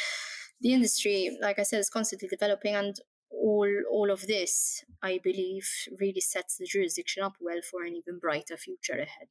the 0.64 0.72
industry, 0.72 1.36
like 1.42 1.58
I 1.58 1.62
said, 1.62 1.80
is 1.80 1.90
constantly 1.90 2.26
developing, 2.26 2.74
and 2.74 2.98
all 3.30 3.68
all 3.92 4.10
of 4.10 4.26
this, 4.26 4.82
I 5.02 5.20
believe, 5.22 5.68
really 6.00 6.22
sets 6.22 6.56
the 6.56 6.64
jurisdiction 6.64 7.22
up 7.22 7.34
well 7.38 7.60
for 7.70 7.84
an 7.84 7.94
even 7.94 8.18
brighter 8.18 8.56
future 8.56 8.94
ahead. 8.94 9.28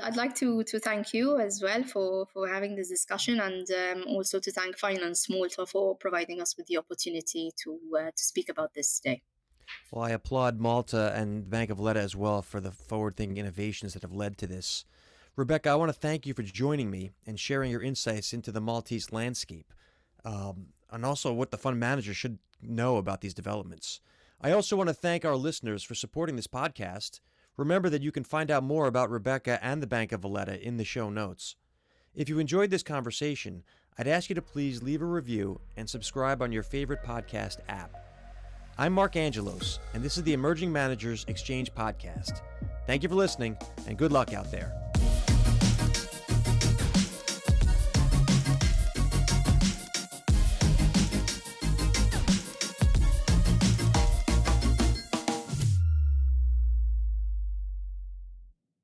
I'd 0.00 0.16
like 0.16 0.34
to 0.36 0.62
to 0.64 0.78
thank 0.78 1.14
you 1.14 1.40
as 1.40 1.62
well 1.62 1.82
for 1.84 2.26
for 2.26 2.46
having 2.46 2.76
this 2.76 2.90
discussion, 2.90 3.40
and 3.40 3.66
um, 3.82 4.04
also 4.08 4.38
to 4.40 4.52
thank 4.52 4.76
Finance 4.76 5.30
Malta 5.30 5.64
for 5.64 5.96
providing 5.96 6.42
us 6.42 6.54
with 6.56 6.66
the 6.66 6.76
opportunity 6.76 7.50
to 7.64 7.80
uh, 7.98 8.10
to 8.14 8.24
speak 8.32 8.50
about 8.50 8.74
this 8.74 9.00
today. 9.00 9.22
Well, 9.90 10.04
I 10.04 10.10
applaud 10.10 10.60
Malta 10.60 11.14
and 11.16 11.48
Bank 11.48 11.70
of 11.70 11.78
Valletta 11.78 12.00
as 12.00 12.14
well 12.14 12.42
for 12.42 12.60
the 12.60 12.72
forward-thinking 12.72 13.38
innovations 13.38 13.92
that 13.94 14.02
have 14.02 14.14
led 14.14 14.38
to 14.38 14.46
this. 14.46 14.84
Rebecca, 15.36 15.70
I 15.70 15.74
want 15.76 15.90
to 15.90 15.98
thank 15.98 16.26
you 16.26 16.34
for 16.34 16.42
joining 16.42 16.90
me 16.90 17.10
and 17.26 17.38
sharing 17.38 17.70
your 17.70 17.82
insights 17.82 18.32
into 18.32 18.50
the 18.50 18.62
Maltese 18.62 19.12
landscape 19.12 19.72
um, 20.24 20.66
and 20.90 21.04
also 21.04 21.32
what 21.32 21.50
the 21.50 21.58
fund 21.58 21.78
manager 21.78 22.14
should 22.14 22.38
know 22.60 22.96
about 22.96 23.20
these 23.20 23.34
developments. 23.34 24.00
I 24.40 24.52
also 24.52 24.76
want 24.76 24.88
to 24.88 24.94
thank 24.94 25.24
our 25.24 25.36
listeners 25.36 25.82
for 25.82 25.94
supporting 25.94 26.36
this 26.36 26.46
podcast. 26.46 27.20
Remember 27.56 27.90
that 27.90 28.02
you 28.02 28.12
can 28.12 28.24
find 28.24 28.50
out 28.50 28.62
more 28.62 28.86
about 28.86 29.10
Rebecca 29.10 29.58
and 29.62 29.82
the 29.82 29.86
Bank 29.86 30.12
of 30.12 30.22
Valletta 30.22 30.64
in 30.64 30.76
the 30.76 30.84
show 30.84 31.10
notes. 31.10 31.56
If 32.14 32.28
you 32.28 32.38
enjoyed 32.38 32.70
this 32.70 32.82
conversation, 32.82 33.64
I'd 33.98 34.08
ask 34.08 34.28
you 34.28 34.34
to 34.36 34.42
please 34.42 34.82
leave 34.82 35.02
a 35.02 35.06
review 35.06 35.60
and 35.76 35.90
subscribe 35.90 36.40
on 36.40 36.52
your 36.52 36.62
favorite 36.62 37.02
podcast 37.04 37.58
app. 37.68 37.90
I'm 38.78 38.92
Mark 38.92 39.16
Angelos, 39.16 39.80
and 39.92 40.04
this 40.04 40.16
is 40.16 40.22
the 40.22 40.34
Emerging 40.34 40.72
Managers 40.72 41.24
Exchange 41.26 41.72
Podcast. 41.74 42.42
Thank 42.86 43.02
you 43.02 43.08
for 43.08 43.16
listening, 43.16 43.56
and 43.88 43.98
good 43.98 44.12
luck 44.12 44.32
out 44.32 44.52
there. 44.52 44.87